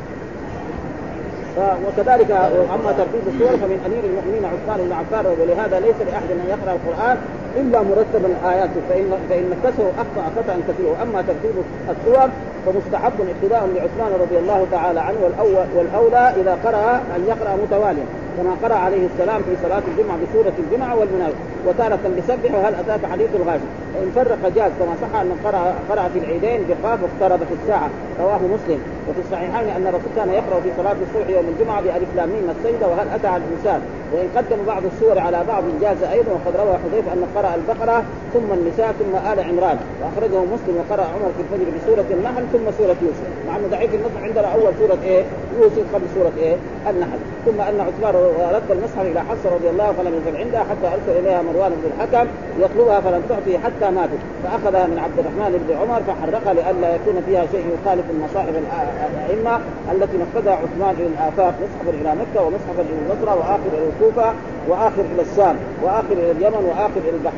وكذلك 1.87 2.31
أما 2.75 2.93
ترتيب 2.93 3.23
السور 3.27 3.49
فمن 3.49 3.79
أمير 3.87 4.05
المؤمنين 4.05 4.45
عثمان 4.45 4.87
بن 4.87 4.93
عفان 4.93 5.27
ولهذا 5.27 5.81
ليس 5.81 5.97
لأحد 6.07 6.31
أن 6.31 6.45
يقرأ 6.49 6.73
القرآن. 6.77 7.17
إلا 7.57 7.83
مرتبا 7.83 8.29
الآيات 8.35 8.71
فان 8.89 9.11
فإن 9.31 9.51
نفسه 9.51 9.87
أخطأ 9.99 10.25
خطأ 10.37 10.57
كثير. 10.69 10.87
وأما 10.87 11.23
ترتيب 11.23 11.55
السور 11.91 12.29
فمستحب 12.67 13.13
اقتداء 13.21 13.69
بعثمان 13.75 14.13
رضي 14.21 14.39
الله 14.39 14.67
تعالى 14.71 15.01
عنه 15.01 15.17
والاول 15.25 15.67
والأولى 15.77 16.35
إذا 16.41 16.59
قرأ 16.65 17.01
أن 17.17 17.25
يقرأ 17.29 17.57
متواليا 17.63 18.05
كما 18.39 18.57
قرأ 18.63 18.75
عليه 18.75 19.07
السلام 19.07 19.43
في 19.43 19.57
صلاة 19.63 19.83
الجمعة 19.89 20.19
بسورة 20.23 20.53
الجمعة 20.59 20.99
والمنافق 20.99 21.37
وتارة 21.67 21.99
بسبح 22.19 22.55
وهل 22.55 22.75
أتاك 22.75 23.11
حديث 23.13 23.29
الغاشي؟ 23.35 23.69
فإن 23.95 24.11
فرق 24.15 24.53
جاز 24.57 24.73
كما 24.79 24.95
صح 25.03 25.21
أن 25.21 25.33
قرا 25.45 25.75
قرأ 25.91 26.09
في 26.09 26.19
العيدين 26.19 26.61
بقاف 26.69 26.99
واقتربت 27.03 27.47
الساعة 27.63 27.91
رواه 28.21 28.39
مسلم. 28.55 28.81
وفي 29.09 29.21
الصحيحين 29.25 29.69
أن 29.77 29.87
الرسول 29.87 30.13
كان 30.17 30.29
يقرأ 30.29 30.61
في 30.61 30.71
صلاة 30.77 30.97
الصبح 31.07 31.29
يوم 31.37 31.47
الجمعة 31.53 31.81
بألف 31.81 32.09
لام 32.17 32.31
السيدة 32.59 32.87
وهل 32.89 33.07
أتى 33.15 33.27
على 33.27 33.43
الإنسان؟ 33.49 33.81
وإن 34.13 34.29
قدم 34.37 34.57
بعض 34.67 34.83
السور 34.93 35.19
على 35.19 35.41
بعض 35.49 35.63
جاز 35.81 36.03
أيضا 36.03 36.33
وقد 36.33 36.57
روى 36.61 36.75
حذيفة 36.83 37.13
أن 37.13 37.23
قرأ 37.37 37.44
البقرة 37.55 37.99
ثم 38.35 38.49
النساء 38.59 38.89
ثم 39.01 39.15
آل 39.33 39.39
عمران. 39.49 39.79
وأخرجه 40.01 40.41
مسلم 40.55 40.75
وقرأ 40.81 41.07
عمر 41.15 41.31
في 41.37 41.41
الفجر 41.45 41.67
بسورة 41.77 42.09
النحل 42.17 42.45
ثم 42.53 42.67
سورة 42.79 42.97
يوسف. 43.07 43.27
مع 43.49 43.57
أنه 43.57 43.69
ضعيف 43.75 43.95
المصحف 43.95 44.23
عندنا 44.23 44.49
اول 44.55 44.73
سورة 44.81 44.99
إيه؟ 45.05 45.25
يوسف 45.61 45.85
قبل 45.95 46.07
سورة 46.15 46.33
إيه؟ 46.39 46.57
النحل. 46.91 47.19
ثم 47.47 47.61
أن 47.61 47.81
عثمان 47.89 48.15
رد 48.57 48.71
المصحف 48.71 49.05
إلى 49.11 49.21
حفصة 49.21 49.49
رضي 49.57 49.69
الله 49.71 49.93
فلم 49.93 50.13
يزل 50.19 50.37
عندها 50.37 50.61
حتى 50.71 50.87
أرسل 50.95 51.19
إليها 51.21 51.43
مروان 51.43 51.73
بن 51.81 51.85
الحكم 51.93 52.27
يطلبها 52.61 53.01
فلم 53.01 53.23
تعطه 53.29 53.59
حتى 53.65 53.91
ماتت. 53.91 54.21
فأخذها 54.45 54.87
من 54.87 54.99
عبد 54.99 55.19
الرحمن 55.19 55.53
بن 55.65 55.71
عمر 55.81 56.01
فحرقها 56.09 56.55
لئلا 56.55 56.95
يكون 56.95 57.23
فيها 57.27 57.45
شيء 57.53 57.65
يخالف 57.75 58.05
المصاحف 58.11 58.49
الأئمة 58.49 59.61
التي 59.93 60.17
نفذها 60.17 60.53
عثمان 60.53 60.95
إلى 60.99 61.07
الافاق 61.07 61.55
مصحفا 61.65 61.91
إلى 62.01 62.15
مكة 62.21 62.43
ومصحفا 62.47 62.83
إلى 62.83 62.99
البصره 63.03 63.35
وآخر 63.35 63.71
إلى 63.73 63.89
الكوفة 63.93 64.33
وآخر 64.69 65.05
إلى 65.15 65.23
الشام 65.33 65.57
وآخر 65.83 66.13
إلى 66.13 66.31
اليمن 66.31 66.65
وآخر 66.71 67.01
إلى 67.09 67.17
البحرين. 67.21 67.34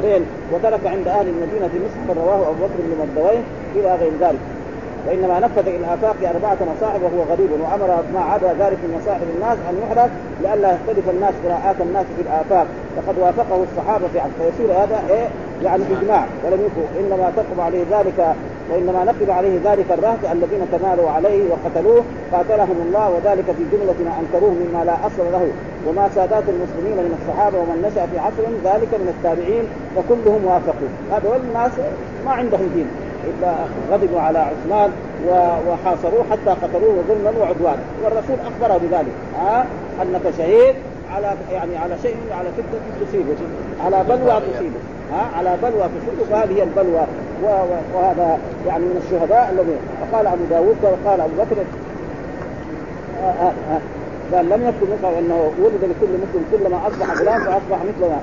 وترك 0.53 0.87
عند 0.87 1.09
أهل 1.09 1.29
المدينة 1.29 1.71
مصحفا 1.85 2.21
رواه 2.21 2.43
أبو 2.51 2.65
بكر 2.65 2.75
بن 2.79 2.93
مردويه 3.01 3.43
إلى 3.75 3.95
غير 3.95 4.13
ذلك. 4.21 4.39
وإنما 5.09 5.41
نفذ 5.41 5.69
إلى 5.69 5.77
الافاق 5.77 6.17
أربعة 6.35 6.59
مصاحف 6.77 7.01
وهو 7.03 7.23
غريب 7.33 7.51
وأمر 7.51 8.05
ما 8.15 8.21
عدا 8.21 8.49
ذلك 8.49 8.79
من 8.85 9.01
مصاحف 9.03 9.23
الناس 9.37 9.59
أن 9.71 9.75
يحرق 9.83 10.11
لئلا 10.43 10.69
يختلف 10.75 11.11
الناس 11.11 11.35
قراءات 11.45 11.77
الناس 11.81 12.07
في 12.17 12.23
الآفاق. 12.23 12.67
فقد 12.97 13.19
وافقه 13.19 13.65
الصحابة 13.69 14.07
في 14.13 14.21
فيصير 14.39 14.73
هذا 14.73 15.03
إيه؟ 15.11 15.29
يعني 15.65 15.83
إجماع. 16.01 16.25
ولم 16.45 16.61
يكن 16.67 16.85
إنما 17.01 17.33
تقم 17.37 17.61
عليه 17.61 17.85
ذلك 17.91 18.35
وإنما 18.71 19.05
نقب 19.05 19.31
عليه 19.31 19.59
ذلك 19.65 19.89
الرهط 19.91 20.19
الذين 20.33 20.63
تمالوا 20.73 21.11
عليه 21.11 21.43
وقتلوه 21.51 22.03
قاتلهم 22.33 22.77
الله 22.87 23.11
وذلك 23.11 23.45
في 23.45 23.65
جملة 23.73 23.99
ما 24.05 24.13
أنكروه 24.21 24.51
مما 24.51 24.85
لا 24.85 25.07
أصل 25.07 25.33
له. 25.33 25.49
وما 25.89 26.09
سادات 26.15 26.45
المسلمين 26.49 26.97
من 27.07 27.19
الصحابة 27.19 27.59
ومن 27.59 27.79
نشأ 27.87 28.07
في 28.07 28.19
عصرهم 28.19 28.55
ذلك 28.65 28.91
من 29.03 29.09
التابعين 29.15 29.65
فكلهم 29.97 30.45
وافقوا. 30.45 30.91
هذول 31.13 31.41
الناس 31.49 31.73
ما 32.27 32.33
عندهم 32.33 32.69
دين. 32.75 32.89
إلا 33.31 33.55
غضبوا 33.91 34.21
على 34.21 34.39
عثمان 34.39 34.91
وحاصروه 35.69 36.25
حتى 36.31 36.51
قتلوه 36.63 36.97
ظلما 37.09 37.33
وعدوانا. 37.41 37.83
والرسول 38.05 38.37
أخبر 38.51 38.79
بذلك. 38.79 39.15
ها؟ 39.41 39.67
أنك 40.03 40.35
شهيد 40.39 40.75
على 41.15 41.35
يعني 41.53 41.77
على 41.77 41.95
شيء 42.03 42.17
على 42.31 42.49
فتنه 42.57 43.07
تصيبه 43.09 43.37
على 43.85 44.05
بلوى 44.09 44.41
تصيبه. 44.41 44.81
ها؟ 45.13 45.31
على 45.37 45.57
بلوى 45.63 45.89
تصيبه. 45.89 46.31
فهذه 46.31 46.63
الملوى 46.63 47.07
وهذا 47.95 48.39
يعني 48.67 48.85
من 48.85 49.03
الشهداء 49.05 49.51
الذين 49.53 49.79
فقال 50.01 50.27
أبو 50.27 50.45
داود 50.51 50.77
وقال 50.83 51.21
أبو 51.21 51.33
بكر. 51.39 51.57
آه 53.23 53.27
آه 53.27 53.53
آه. 53.75 53.81
قال 54.37 54.49
لم 54.49 54.69
يكن 54.69 54.93
مثل 54.93 55.15
أنه 55.19 55.53
ولد 55.59 55.83
لكل 55.83 56.13
مسلم 56.13 56.45
كلما 56.53 56.87
أصبح 56.87 57.15
فلان 57.15 57.39
فأصبح 57.39 57.79
مثل 57.89 58.01
ما. 58.01 58.21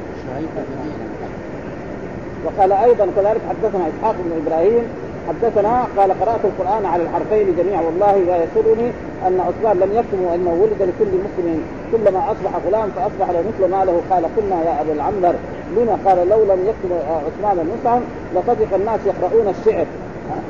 وقال 2.45 2.71
أيضا 2.71 3.07
كذلك 3.15 3.41
حدثنا 3.49 3.83
إسحاق 3.87 4.15
بن 4.25 4.41
إبراهيم 4.45 4.83
حدثنا 5.29 5.87
قال 5.97 6.11
قرأت 6.21 6.39
القرآن 6.45 6.85
على 6.85 7.03
الحرفين 7.03 7.55
جميعا 7.55 7.81
والله 7.81 8.17
لا 8.17 8.43
يسرني 8.43 8.91
أن 9.27 9.39
عثمان 9.39 9.79
لم 9.79 9.91
يكتم 9.97 10.33
انه 10.33 10.53
ولد 10.61 10.81
لكل 10.81 11.11
مسلم. 11.25 11.63
كلما 11.91 12.31
أصبح 12.31 12.51
غلام 12.67 12.89
فأصبح 12.95 13.29
له 13.29 13.43
مثل 13.49 13.71
ما 13.71 13.85
له. 13.85 14.01
قال 14.09 14.25
قلنا 14.37 14.63
يا 14.63 14.81
أبا 14.81 14.93
العنبر 14.93 15.35
لما 15.77 15.97
قال 16.05 16.29
لو 16.29 16.43
لم 16.43 16.59
يكتب 16.69 16.91
عثمان 17.09 17.59
المصحف 17.59 18.01
لصدق 18.35 18.75
الناس 18.75 18.99
يقرؤون 19.05 19.47
الشعر؟ 19.47 19.85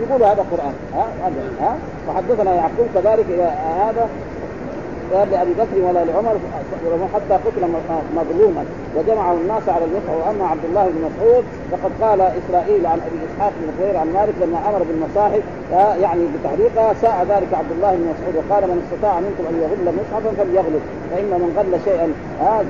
يقول 0.01 0.23
هذا 0.23 0.45
قرآن. 0.51 0.73
ها 0.93 1.07
هذا 1.23 1.51
ها. 1.61 1.75
وحدثنا 2.09 2.55
يعقوب 2.55 2.87
كذلك 2.95 3.25
هذا. 3.79 4.09
قال 5.13 5.31
لأبي 5.31 5.53
بكر 5.53 5.77
ولا 5.87 6.05
لعمر 6.05 6.35
حتى 7.13 7.33
قتل 7.33 7.63
مظلوما 8.15 8.65
وجمعه 8.97 9.33
الناس 9.33 9.69
على 9.69 9.85
المصحف 9.85 10.27
وأما 10.27 10.45
عبد 10.47 10.65
الله 10.69 10.83
بن 10.83 10.99
مسعود 11.07 11.43
فقد 11.71 11.91
قال 12.01 12.21
إسرائيل 12.21 12.85
عن 12.85 12.99
أبي 13.07 13.17
إسحاق 13.27 13.53
بن 13.61 13.69
خير 13.79 13.97
عن 13.97 14.13
مالك 14.13 14.33
لما 14.41 14.59
أمر 14.69 14.81
بالمصاحف 14.87 15.43
يعني 16.03 16.23
بتحريقها 16.33 16.93
ساء 17.01 17.17
ذلك 17.29 17.53
عبد 17.53 17.71
الله 17.75 17.91
بن 17.95 18.05
مسعود. 18.13 18.35
وقال 18.39 18.63
من 18.71 18.77
استطاع 18.83 19.19
منكم 19.19 19.43
أن 19.51 19.55
يغل 19.63 19.85
مصحفا 19.99 20.31
فليغلب 20.37 20.83
فإن 21.11 21.29
من 21.43 21.49
غل 21.57 21.73
شيئا 21.87 22.07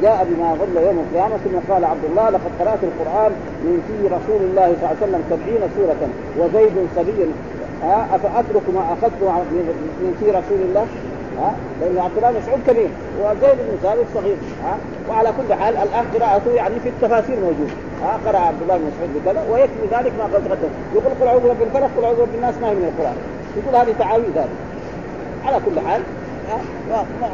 جاء 0.02 0.28
بما 0.30 0.50
غل 0.62 0.76
يوم 0.88 0.98
القيامة. 1.06 1.36
ثم 1.44 1.74
قال 1.74 1.86
عبد 1.86 2.06
الله 2.10 2.30
لقد 2.30 2.52
قرأت 2.60 2.82
القرآن 2.90 3.32
من 3.66 3.76
في 3.88 3.98
رسول 4.16 4.42
الله 4.48 4.68
صلى 4.68 4.84
الله 4.84 4.96
عليه 4.96 5.06
وسلم 5.06 5.22
سبعين 5.32 5.62
سورة 5.78 6.02
وزيد 6.40 6.76
صبي 6.96 7.20
أفأترك 8.16 8.66
ما 8.76 8.84
أخذت 8.94 9.20
من 10.04 10.16
في 10.20 10.26
رسول 10.26 10.62
الله؟ 10.68 10.86
ها؟ 11.39 11.54
لأن 11.82 11.98
عبد 11.98 12.17
الله 12.17 12.32
مسعود 12.32 12.60
كبير 12.67 12.89
وزيد 13.22 13.58
بن 13.67 13.78
ثابت 13.84 14.06
صغير 14.13 14.38
ها؟ 14.63 14.78
وعلى 15.10 15.30
كل 15.38 15.54
حال 15.54 15.78
الآن 15.78 16.06
قراءته 16.13 16.52
يعني 16.52 16.80
في 16.80 16.89
التفاسير 16.89 17.39
موجود 17.39 17.72
ها؟ 18.04 18.19
قرأ 18.26 18.39
عبد 18.39 18.62
الله 18.62 18.78
بن 18.78 18.86
مسعود 18.91 19.10
بكذا 19.15 19.43
ويكفي 19.52 19.86
ذلك 19.91 20.13
ما 20.19 20.24
قد 20.24 20.43
تقدم. 20.46 20.69
يقول 20.96 21.13
قل 21.22 21.28
أعوذ 21.28 21.41
برب 21.41 21.62
الفلق 21.62 21.89
قل 21.98 22.04
أعوذ 22.04 22.17
برب 22.17 22.36
الناس 22.36 22.56
ما 22.62 22.69
هي 22.69 22.76
من 22.76 22.93
القرآن؟ 22.93 23.15
يقول 23.58 23.76
هذه 23.76 23.96
تعاويذ 24.00 24.38
هذه 24.38 24.56
على 25.46 25.58
كل 25.65 25.88
حال 25.88 26.02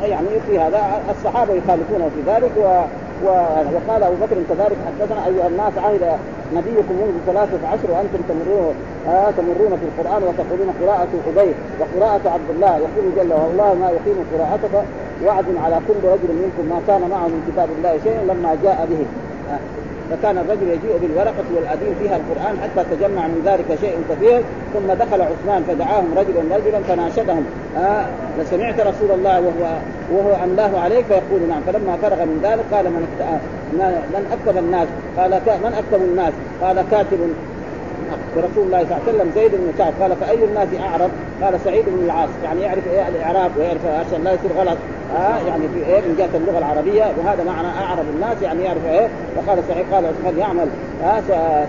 يعني 0.03 0.27
في 0.47 0.59
هذا 0.59 1.01
الصحابة 1.09 1.53
يخالفونه 1.53 2.09
في 2.15 2.31
ذلك 2.31 2.51
و 2.57 2.81
وقال 3.73 4.03
أبو 4.03 4.15
بكر 4.15 4.35
كذلك 4.49 4.77
حدثنا 4.88 5.25
أيها 5.25 5.47
الناس 5.47 5.73
عهد 5.77 6.19
نبيكم 6.55 6.93
منذ 7.01 7.15
ثلاثة 7.25 7.67
عشر 7.67 7.91
وأنتم 7.91 8.21
تمرون 8.29 8.75
آه 9.07 9.31
تمرون 9.31 9.79
في 9.79 9.85
القرآن 9.89 10.23
وتقولون 10.23 10.69
قراءة 10.81 11.07
أبي 11.27 11.53
وقراءة 11.79 12.29
عبد 12.29 12.49
الله. 12.49 12.77
يقول 12.77 13.05
جل 13.15 13.33
والله 13.33 13.73
ما 13.73 13.89
يقيم 13.89 14.25
قراءتك 14.33 14.85
وعد 15.25 15.45
على 15.63 15.79
كل 15.88 16.07
رجل 16.07 16.31
منكم 16.43 16.69
ما 16.69 16.81
كان 16.88 17.09
معه 17.09 17.27
من 17.27 17.51
كتاب 17.51 17.69
الله 17.77 17.99
شيء 18.03 18.19
لما 18.27 18.57
جاء 18.63 18.88
به. 18.89 19.05
آه. 19.53 19.59
فكان 20.12 20.38
الرجل 20.38 20.67
يجيء 20.67 20.98
بالورقة 21.02 21.43
والأدين 21.56 21.95
فيها 22.02 22.17
القرآن 22.17 22.56
حتى 22.63 22.95
تجمع 22.95 23.28
من 23.28 23.41
ذلك 23.45 23.80
شيء 23.82 23.98
كثير 24.10 24.41
ثم 24.74 24.93
دخل 24.93 25.22
عثمان 25.22 25.63
فدعاهم 25.67 26.10
رجلا 26.17 26.58
رجلا 26.58 26.80
فناشدهم. 26.88 27.45
آه 27.78 28.06
لسمعت 28.39 28.80
رسول 28.80 29.12
الله 29.12 29.39
وهو 29.39 29.78
وهو 30.12 30.43
أملاه 30.43 30.80
عليك؟ 30.80 31.06
فيقول 31.06 31.41
نعم. 31.50 31.62
فلما 31.67 31.98
فرغ 32.02 32.26
من 32.26 32.39
ذلك 32.43 32.63
قال 32.74 32.86
من 32.86 33.08
من 34.13 34.26
أكتب 34.32 34.58
الناس؟ 34.58 34.88
قال 35.17 35.32
من 35.63 35.74
أكتب 35.78 36.02
الناس؟ 36.04 36.34
قال 36.62 36.84
كاتب 36.91 37.19
برسول 38.35 38.63
الله 38.65 38.83
صلى 38.83 38.91
الله 38.91 39.01
عليه 39.07 39.17
وسلم 39.17 39.31
زيد 39.35 39.51
بن 39.51 39.73
كعب 39.77 39.93
قال 40.01 40.15
فأي 40.15 40.43
الناس 40.45 40.67
أعرف 40.79 41.11
قال 41.43 41.59
سعيد 41.65 41.85
بن 41.87 42.05
العاص. 42.05 42.29
يعني 42.43 42.61
يعرف 42.61 42.87
إيه 42.87 43.07
الإعراب 43.07 43.51
ويعرف 43.57 43.85
عشان 43.85 44.23
لا 44.23 44.31
يصير 44.33 44.51
غلط. 44.57 44.77
آه 45.17 45.37
يعني 45.47 45.63
في 45.73 45.79
إيه 45.85 46.01
من 46.01 46.15
جهة 46.17 46.37
اللغة 46.37 46.57
العربية 46.57 47.05
وهذا 47.17 47.43
معنى 47.43 47.67
اعرب 47.67 48.05
الناس 48.15 48.41
يعني 48.41 48.63
يعرف 48.63 48.85
إيه؟ 48.85 49.07
فقال 49.35 49.57
سعيد 49.67 49.85
قال 49.93 50.05
عثمان 50.05 50.37
يعمل. 50.37 50.67
آه 51.03 51.21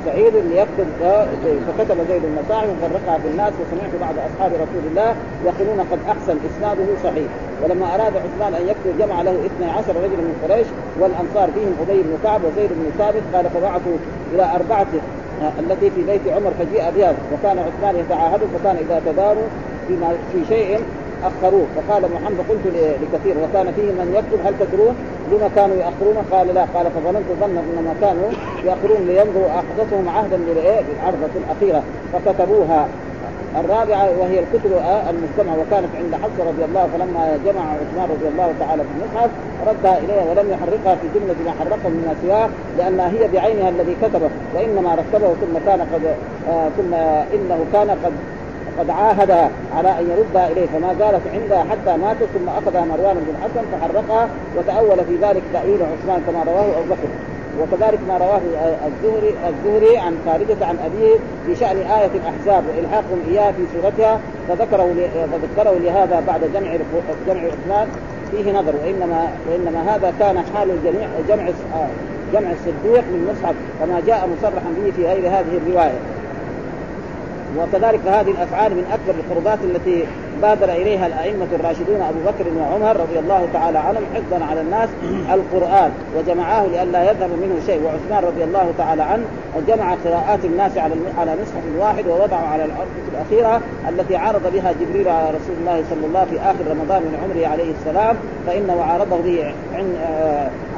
سعيد 0.07 0.35
ليكتب 0.37 0.89
آه 1.05 1.27
فكتب 1.67 1.97
زيد 2.09 2.23
المصاحف 2.25 2.69
وفرقها 2.69 3.19
في 3.19 3.29
الناس 3.29 3.53
وسمعت 3.61 3.93
بعض 4.01 4.15
أصحاب 4.29 4.53
رسول 4.53 4.85
الله 4.91 5.15
يقولون 5.45 5.81
قد 5.93 5.99
أحسن 6.09 6.37
إسناده 6.51 6.85
صحيح. 7.05 7.29
ولما 7.63 7.87
أراد 7.95 8.13
عثمان 8.25 8.55
أن 8.61 8.65
يكتب 8.69 8.99
جمع 8.99 9.23
له 9.23 9.35
12 9.47 9.89
رجلا 9.89 10.23
من 10.29 10.35
قريش 10.49 10.67
والأنصار 11.01 11.49
فيهم 11.55 11.75
أبي 11.83 12.03
بن 12.03 12.15
كعب 12.25 12.41
وزيد 12.45 12.71
بن 12.71 12.91
ثابت 12.99 13.23
قال 13.35 13.45
فبعثوا 13.51 13.97
إلى 14.35 14.45
أربعة 14.57 14.87
التي 15.59 15.91
في 15.91 16.03
بيت 16.03 16.21
عمر 16.29 16.51
فجيء 16.59 16.91
بها 16.97 17.15
وكان 17.33 17.59
عثمان 17.59 17.97
يتعاهد 17.97 18.41
فكان 18.55 18.77
إذا 18.77 19.03
تداروا 19.07 19.49
فيما 19.89 20.09
في 20.33 20.39
شيء 20.49 20.81
أخروه. 21.25 21.67
فقال 21.77 22.03
محمد 22.03 22.41
قلت 22.49 22.65
لكثير 23.03 23.37
وكان 23.39 23.73
فيه 23.77 23.93
من 23.93 24.15
يكتب 24.19 24.47
هل 24.47 24.55
تدرون 24.61 24.95
لما 25.33 25.51
كانوا 25.57 25.77
يأخرون؟ 25.77 26.17
قال 26.33 26.55
لا. 26.55 26.65
قال 26.75 26.87
فظننت 26.91 27.29
ظنا 27.41 27.61
إنما 27.61 27.95
كانوا 28.01 28.31
يأخرون 28.65 29.07
لينظروا 29.07 29.51
أحدثهم 29.51 30.09
عهدا 30.09 30.37
للعرضة 30.37 31.35
الأخيرة 31.37 31.83
فكتبوها. 32.13 32.89
الرابعة 33.59 34.11
وهي 34.19 34.39
الكتب 34.41 34.73
المجتمع 35.11 35.53
وكانت 35.53 35.89
عند 35.97 36.15
حفصه 36.15 36.49
رضي 36.51 36.65
الله 36.65 36.89
فلما 36.93 37.39
جمع 37.45 37.61
عثمان 37.61 38.09
رضي 38.11 38.29
الله 38.29 38.55
تعالى 38.61 38.83
في 38.83 38.89
المصحف 38.97 39.31
ردها 39.69 39.99
إليها 39.99 40.25
ولم 40.31 40.51
يحرقها 40.51 40.95
في 40.97 41.07
جملة 41.15 41.35
ما 41.45 41.51
حرقه 41.59 41.89
مما 41.89 42.15
سواه 42.23 42.49
لانها 42.79 43.09
هي 43.09 43.29
بعينها 43.29 43.69
الذي 43.69 43.97
كتبه 44.03 44.31
وإنما 44.55 44.95
رتبه 44.95 45.29
ثم 45.29 45.59
كان 45.67 45.81
قد 45.81 46.05
آه 46.49 46.69
ثم 46.77 46.95
إنه 47.35 47.65
كان 47.73 47.91
قد 47.91 48.13
قد 48.79 48.91
عاهد 48.91 49.31
على 49.77 49.89
أن 49.99 50.11
يردها 50.11 50.49
إليه 50.49 50.67
فما 50.67 50.95
زالت 50.99 51.23
عندها 51.35 51.65
حتى 51.71 51.97
ماتت 51.97 52.29
ثم 52.35 52.49
أخذها 52.49 52.85
مروان 52.85 53.15
بن 53.15 53.35
الحسن 53.35 53.67
فحرقها 53.73 54.29
وتأول 54.57 55.05
في 55.05 55.17
ذلك 55.23 55.43
تأويل 55.53 55.81
عثمان 55.83 56.23
كما 56.27 56.45
رواه 56.53 56.65
أبو 56.65 56.95
بكر. 56.95 57.30
وكذلك 57.61 57.99
ما 58.09 58.19
رواه 58.19 58.41
الزهري 58.87 59.35
الزهري 59.49 59.99
عن 59.99 60.17
خالدة 60.27 60.67
عن 60.67 60.77
أبيه 60.85 61.17
في 61.47 61.61
شأن 61.61 61.77
آية 61.77 62.11
الأحزاب 62.15 62.65
وإلحاقهم 62.69 63.21
إياها 63.31 63.53
في 63.53 63.63
سورتها 63.75 64.21
فذكره 64.49 64.95
فذكره 65.33 65.79
لهذا 65.79 66.23
بعد 66.27 66.41
جمع 66.55 66.77
جمع 67.27 67.41
عثمان 67.41 67.89
فيه 68.31 68.53
نظر 68.53 68.73
وإنما 68.85 69.29
وإنما 69.51 69.97
هذا 69.97 70.15
كان 70.19 70.43
حال 70.55 70.71
الجميع 70.71 71.09
جمع 71.29 71.49
جمع 72.33 72.51
الصديق 72.51 73.05
للمصحف 73.13 73.55
كما 73.81 74.03
جاء 74.07 74.29
مصرحا 74.39 74.71
به 74.77 74.93
في 74.97 75.07
غير 75.07 75.29
هذه 75.29 75.61
الرواية. 75.67 75.99
وكذلك 77.59 78.01
هذه 78.07 78.31
الأفعال 78.31 78.73
من 78.73 78.85
أكبر 78.93 79.21
القربات 79.21 79.59
التي 79.65 80.05
بادر 80.43 80.73
إليها 80.73 81.07
الأئمة 81.07 81.47
الراشدون 81.53 82.03
أبو 82.03 82.19
بكر 82.27 82.45
وعمر 82.59 83.01
رضي 83.01 83.19
الله 83.19 83.49
تعالى 83.53 83.79
عنهم 83.79 84.03
حفظا 84.15 84.45
على 84.45 84.61
الناس 84.61 84.89
القرآن 85.33 85.91
وجمعاه 86.19 86.67
لئلا 86.67 87.11
يذهب 87.11 87.31
منه 87.31 87.55
شيء 87.67 87.83
وعثمان 87.85 88.25
رضي 88.25 88.45
الله 88.45 88.73
تعالى 88.79 89.03
عنه 89.03 89.25
جمع 89.69 89.95
قراءات 90.05 90.45
الناس 90.45 90.79
على 90.79 90.95
على 91.19 91.31
مصحف 91.43 91.65
واحد 91.81 92.07
ووضعه 92.07 92.47
على 92.53 92.65
الأرض 92.65 92.89
الأخيرة 93.13 93.61
التي 93.89 94.17
عارض 94.17 94.53
بها 94.53 94.73
جبريل 94.81 95.09
على 95.09 95.29
رسول 95.29 95.57
الله 95.61 95.85
صلى 95.91 96.07
الله 96.07 96.25
في 96.25 96.41
آخر 96.41 96.71
رمضان 96.71 97.03
من 97.03 97.19
عمره 97.23 97.47
عليه 97.53 97.73
السلام 97.81 98.17
فإنه 98.47 98.83
عارضه 98.83 99.17
به 99.17 99.53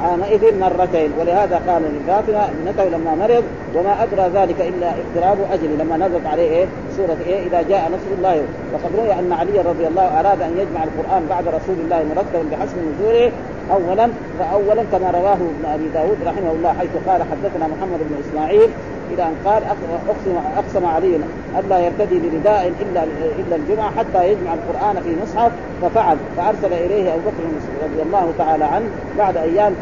عامئذ 0.03 0.59
مرتين. 0.59 1.11
ولهذا 1.19 1.61
قال 1.67 1.81
لفاطمة 1.81 2.45
ابنته 2.45 2.97
لما 2.97 3.15
مرض 3.15 3.43
وما 3.75 4.03
أدرى 4.03 4.41
ذلك 4.41 4.61
إلا 4.61 4.87
اقتراب 4.87 5.37
أجل 5.51 5.77
لما 5.79 5.97
نزلت 5.97 6.25
عليه 6.25 6.49
إيه؟ 6.49 6.65
سورة 6.97 7.17
إيه؟ 7.27 7.47
إذا 7.47 7.61
جاء 7.69 7.87
نصر 7.87 8.17
الله. 8.17 8.43
وقد 8.73 8.95
روي 8.97 9.13
أن 9.13 9.33
علي 9.33 9.52
رضي 9.61 9.87
الله 9.87 10.19
أراد 10.19 10.41
أن 10.41 10.57
يجمع 10.57 10.83
القرآن 10.83 11.25
بعد 11.29 11.47
رسول 11.47 11.75
الله 11.83 12.03
مرتبا 12.15 12.43
بحسب 12.51 12.77
نزوله 12.77 13.31
اولا 13.71 14.09
فاولا 14.39 14.83
كما 14.91 15.11
رواه 15.11 15.33
ابن 15.33 15.65
أبي 15.73 15.87
داود 15.93 16.17
رحمه 16.25 16.51
الله 16.51 16.73
حيث 16.79 16.89
قال 17.07 17.21
حدثنا 17.21 17.67
محمد 17.67 17.99
بن 17.99 18.15
إسماعيل 18.25 18.69
إلى 19.13 19.23
أن 19.23 19.35
قال 19.45 19.63
أقسم 19.63 20.35
أقسم 20.57 20.85
علي 20.85 21.19
الا 21.59 21.79
يرتدي 21.79 22.19
برداء 22.19 22.71
إلا 22.81 23.03
إلا 23.39 23.55
الجمعة 23.55 23.91
حتى 23.97 24.31
يجمع 24.31 24.53
القرآن 24.53 25.03
في 25.03 25.15
مصحف 25.23 25.51
ففعل 25.81 26.17
فأرسل 26.37 26.73
إليه 26.73 27.13
أبو 27.13 27.19
بكر 27.19 27.43
رضي 27.83 28.01
الله 28.01 28.33
تعالى 28.37 28.65
عنه 28.65 28.85
بعد 29.17 29.37
أيام 29.37 29.73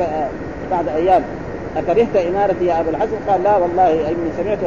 بعد 0.71 0.87
أيام. 0.87 1.23
اكرهت 1.77 2.15
إمارتي 2.15 2.65
يا 2.65 2.79
ابا 2.79 2.89
الحسن؟ 2.89 3.17
قال 3.27 3.43
لا 3.43 3.57
والله 3.57 3.91
إني 3.91 4.29
سمعت 4.37 4.57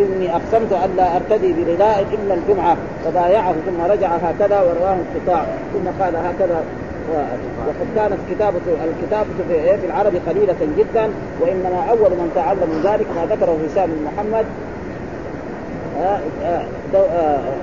آه 0.00 0.04
إني 0.04 0.36
أقسمت 0.36 0.72
الا 0.84 1.16
أرتدي 1.16 1.52
برداء 1.52 2.06
إلا 2.12 2.34
الجمعة 2.34 2.76
فبايعه 3.04 3.52
ثم 3.52 3.92
رجع 3.92 4.08
هكذا 4.08 4.60
ورواه 4.60 4.96
القطاع. 4.96 5.46
ثم 5.74 6.02
قال 6.04 6.16
هكذا. 6.16 6.64
وقد 7.66 7.86
كانت 7.96 8.18
كتابة 8.30 8.60
الكتابة 8.84 9.28
في 9.80 9.86
العرب 9.86 10.12
قليلة 10.28 10.56
جدا 10.78 11.10
وإنما 11.40 11.84
أول 11.90 12.10
من 12.10 12.32
تعلم 12.34 12.80
ذلك 12.84 13.06
ما 13.16 13.34
ذكره 13.34 13.58
هشام 13.66 13.86
بن 13.86 14.04
محمد. 14.04 14.44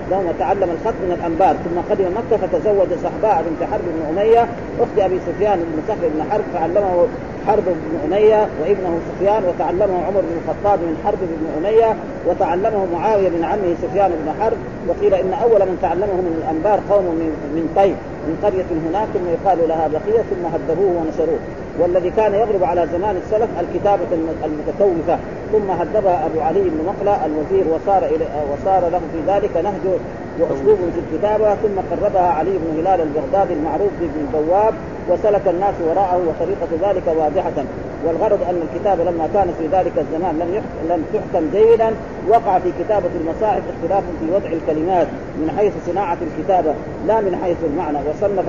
دوم 0.10 0.32
تعلم 0.40 0.70
الخط 0.72 0.94
من 1.04 1.18
الأنبار 1.20 1.56
ثم 1.56 1.92
قدم 1.92 2.06
مكة 2.06 2.38
فتزوج 2.38 2.88
صحباء 3.04 3.44
بنت 3.50 3.70
حرب 3.72 3.82
بن 3.82 4.02
أمية 4.10 4.48
أخت 4.80 5.00
أبي 5.00 5.20
سفيان 5.28 5.60
بن 5.60 5.82
صخر 5.88 6.08
بن 6.16 6.24
حرب 6.32 6.44
فعلمه 6.54 7.08
حرب 7.48 7.64
بن 7.66 8.00
أمية 8.06 8.48
وابنه 8.62 9.00
سفيان 9.10 9.44
وتعلمه 9.44 10.06
عمر 10.08 10.22
بن 10.22 10.38
الخطاب 10.42 10.80
من 10.80 10.98
حرب 11.06 11.18
بن 11.22 11.46
أمية 11.58 11.96
وتعلمه 12.28 12.86
معاوية 12.94 13.30
بن 13.30 13.44
عمه 13.44 13.76
سفيان 13.82 14.12
بن 14.12 14.42
حرب 14.42 14.58
وقيل 14.88 15.14
إن 15.14 15.34
أول 15.34 15.60
من 15.60 15.78
تعلمه 15.82 16.14
من 16.28 16.42
الأنبار 16.44 16.80
قوم 16.90 17.06
من 17.06 17.30
من 17.56 17.74
طيب 17.76 17.96
من 18.28 18.38
قرية 18.44 18.70
هناك 18.90 19.08
ثم 19.14 19.28
يقال 19.30 19.70
لها 19.70 19.88
بقية 19.88 20.22
ثم 20.22 20.44
هذبوه 20.54 20.94
ونشروه. 20.98 21.40
والذي 21.82 22.10
كان 22.10 22.34
يغلب 22.34 22.64
على 22.64 22.88
زمان 22.94 23.16
السلف 23.18 23.50
الكتابة 23.60 24.08
المتكوفة 24.46 25.20
ثم 25.52 25.72
هذبها 25.72 26.26
أبو 26.26 26.42
علي 26.42 26.62
بن 26.62 26.86
مقلى 26.86 27.18
الوزير 27.26 27.74
وصار 27.74 28.06
إلى 28.06 28.26
وصار 28.54 28.90
له 28.90 29.02
في 29.14 29.32
ذلك 29.32 29.58
نهج 29.58 30.00
وأسلوب 30.42 30.78
في 30.78 31.00
الكتابة 31.00 31.56
ثم 31.56 31.78
قربها 31.92 32.28
علي 32.28 32.52
بن 32.52 32.80
هلال 32.80 33.02
البغدادي 33.02 33.54
المعروف 33.54 33.90
بابن 34.00 34.20
البواب 34.28 34.74
وسلك 35.10 35.48
الناس 35.48 35.74
وراءه 35.88 36.22
وطريقة 36.28 36.90
ذلك 36.90 37.04
واضحة. 37.08 37.66
والغرض 38.06 38.40
أن 38.50 38.62
الكتابه 38.68 39.04
لما 39.04 39.30
كانت 39.34 39.52
في 39.60 39.68
ذلك 39.68 39.92
الزمان 39.98 40.40
لم 40.40 40.64
لم 40.90 41.06
تحكم 41.14 41.46
جيدا 41.54 41.94
وقع 42.30 42.60
في 42.60 42.72
كتابة 42.80 43.10
المصاحف 43.22 43.62
اختلاف 43.74 44.04
في 44.20 44.26
وضع 44.36 44.50
الكلمات 44.60 45.08
من 45.38 45.54
حيث 45.58 45.74
صناعة 45.88 46.18
الكتابة 46.28 46.74
لا 47.08 47.22
من 47.22 47.40
حيث 47.44 47.58
المعنى. 47.64 47.98
وصنف 48.10 48.46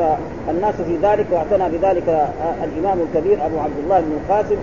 الناس 0.51 0.75
في 0.75 0.97
ذلك 1.03 1.27
واعتنى 1.33 1.79
بذلك 1.79 2.29
الإمام 2.65 2.99
الكبير 3.01 3.47
أبو 3.47 3.59
عبد 3.59 3.79
الله 3.85 4.01
بن 4.01 4.13
القاسم 4.21 4.57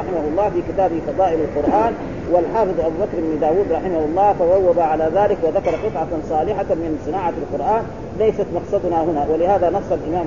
رحمه 0.00 0.24
الله 0.30 0.50
في 0.50 0.72
كتابه 0.72 1.00
فضائل 1.08 1.38
القرآن. 1.40 1.92
والحافظ 2.32 2.80
أبو 2.80 2.96
بكر 3.00 3.18
بن 3.18 3.40
داود 3.40 3.72
رحمه 3.72 4.04
الله 4.04 4.32
فووب 4.32 4.78
على 4.78 5.10
ذلك 5.14 5.38
وذكر 5.42 5.70
قطعة 5.70 6.08
صالحة 6.28 6.74
من 6.74 6.98
صناعة 7.06 7.32
القرآن 7.42 7.82
ليست 8.18 8.46
مقصدنا 8.54 9.04
هنا 9.04 9.26
ولهذا 9.30 9.70
نص 9.70 9.92
الإمام 9.92 10.26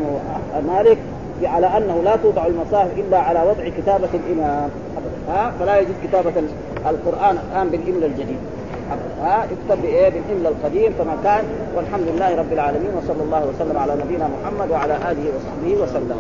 مالك 0.68 0.98
على 1.44 1.68
أنه 1.68 2.02
لا 2.04 2.16
توضع 2.16 2.46
المصاحف 2.46 2.90
إلا 2.98 3.20
على 3.20 3.40
وضع 3.40 3.70
كتابة 3.78 4.10
الإمام. 4.14 4.70
ها؟ 5.30 5.52
فلا 5.60 5.80
يجوز 5.80 5.96
كتابة 6.04 6.34
القرآن 6.90 7.38
الآن 7.52 7.70
بالاملاء 7.70 8.10
الجديد. 8.10 8.38
ها؟ 9.22 9.44
يكتب 9.44 9.82
بإيه؟ 9.82 10.10
بالاملاء 10.10 10.52
القديم 10.52 10.94
كما 11.00 11.18
كان 11.24 11.44
والحمد 11.76 12.08
لله 12.16 12.36
رب 12.36 12.54
العالمين 12.54 12.92
وصلى 12.98 13.24
الله 13.24 13.48
وسلم 13.48 13.78
على 13.78 13.94
نبينا 14.06 14.30
محمد 14.42 14.72
وعلى 14.72 14.96
آله 14.96 15.26
وصحبه 15.36 15.84
وسلم. 15.84 16.18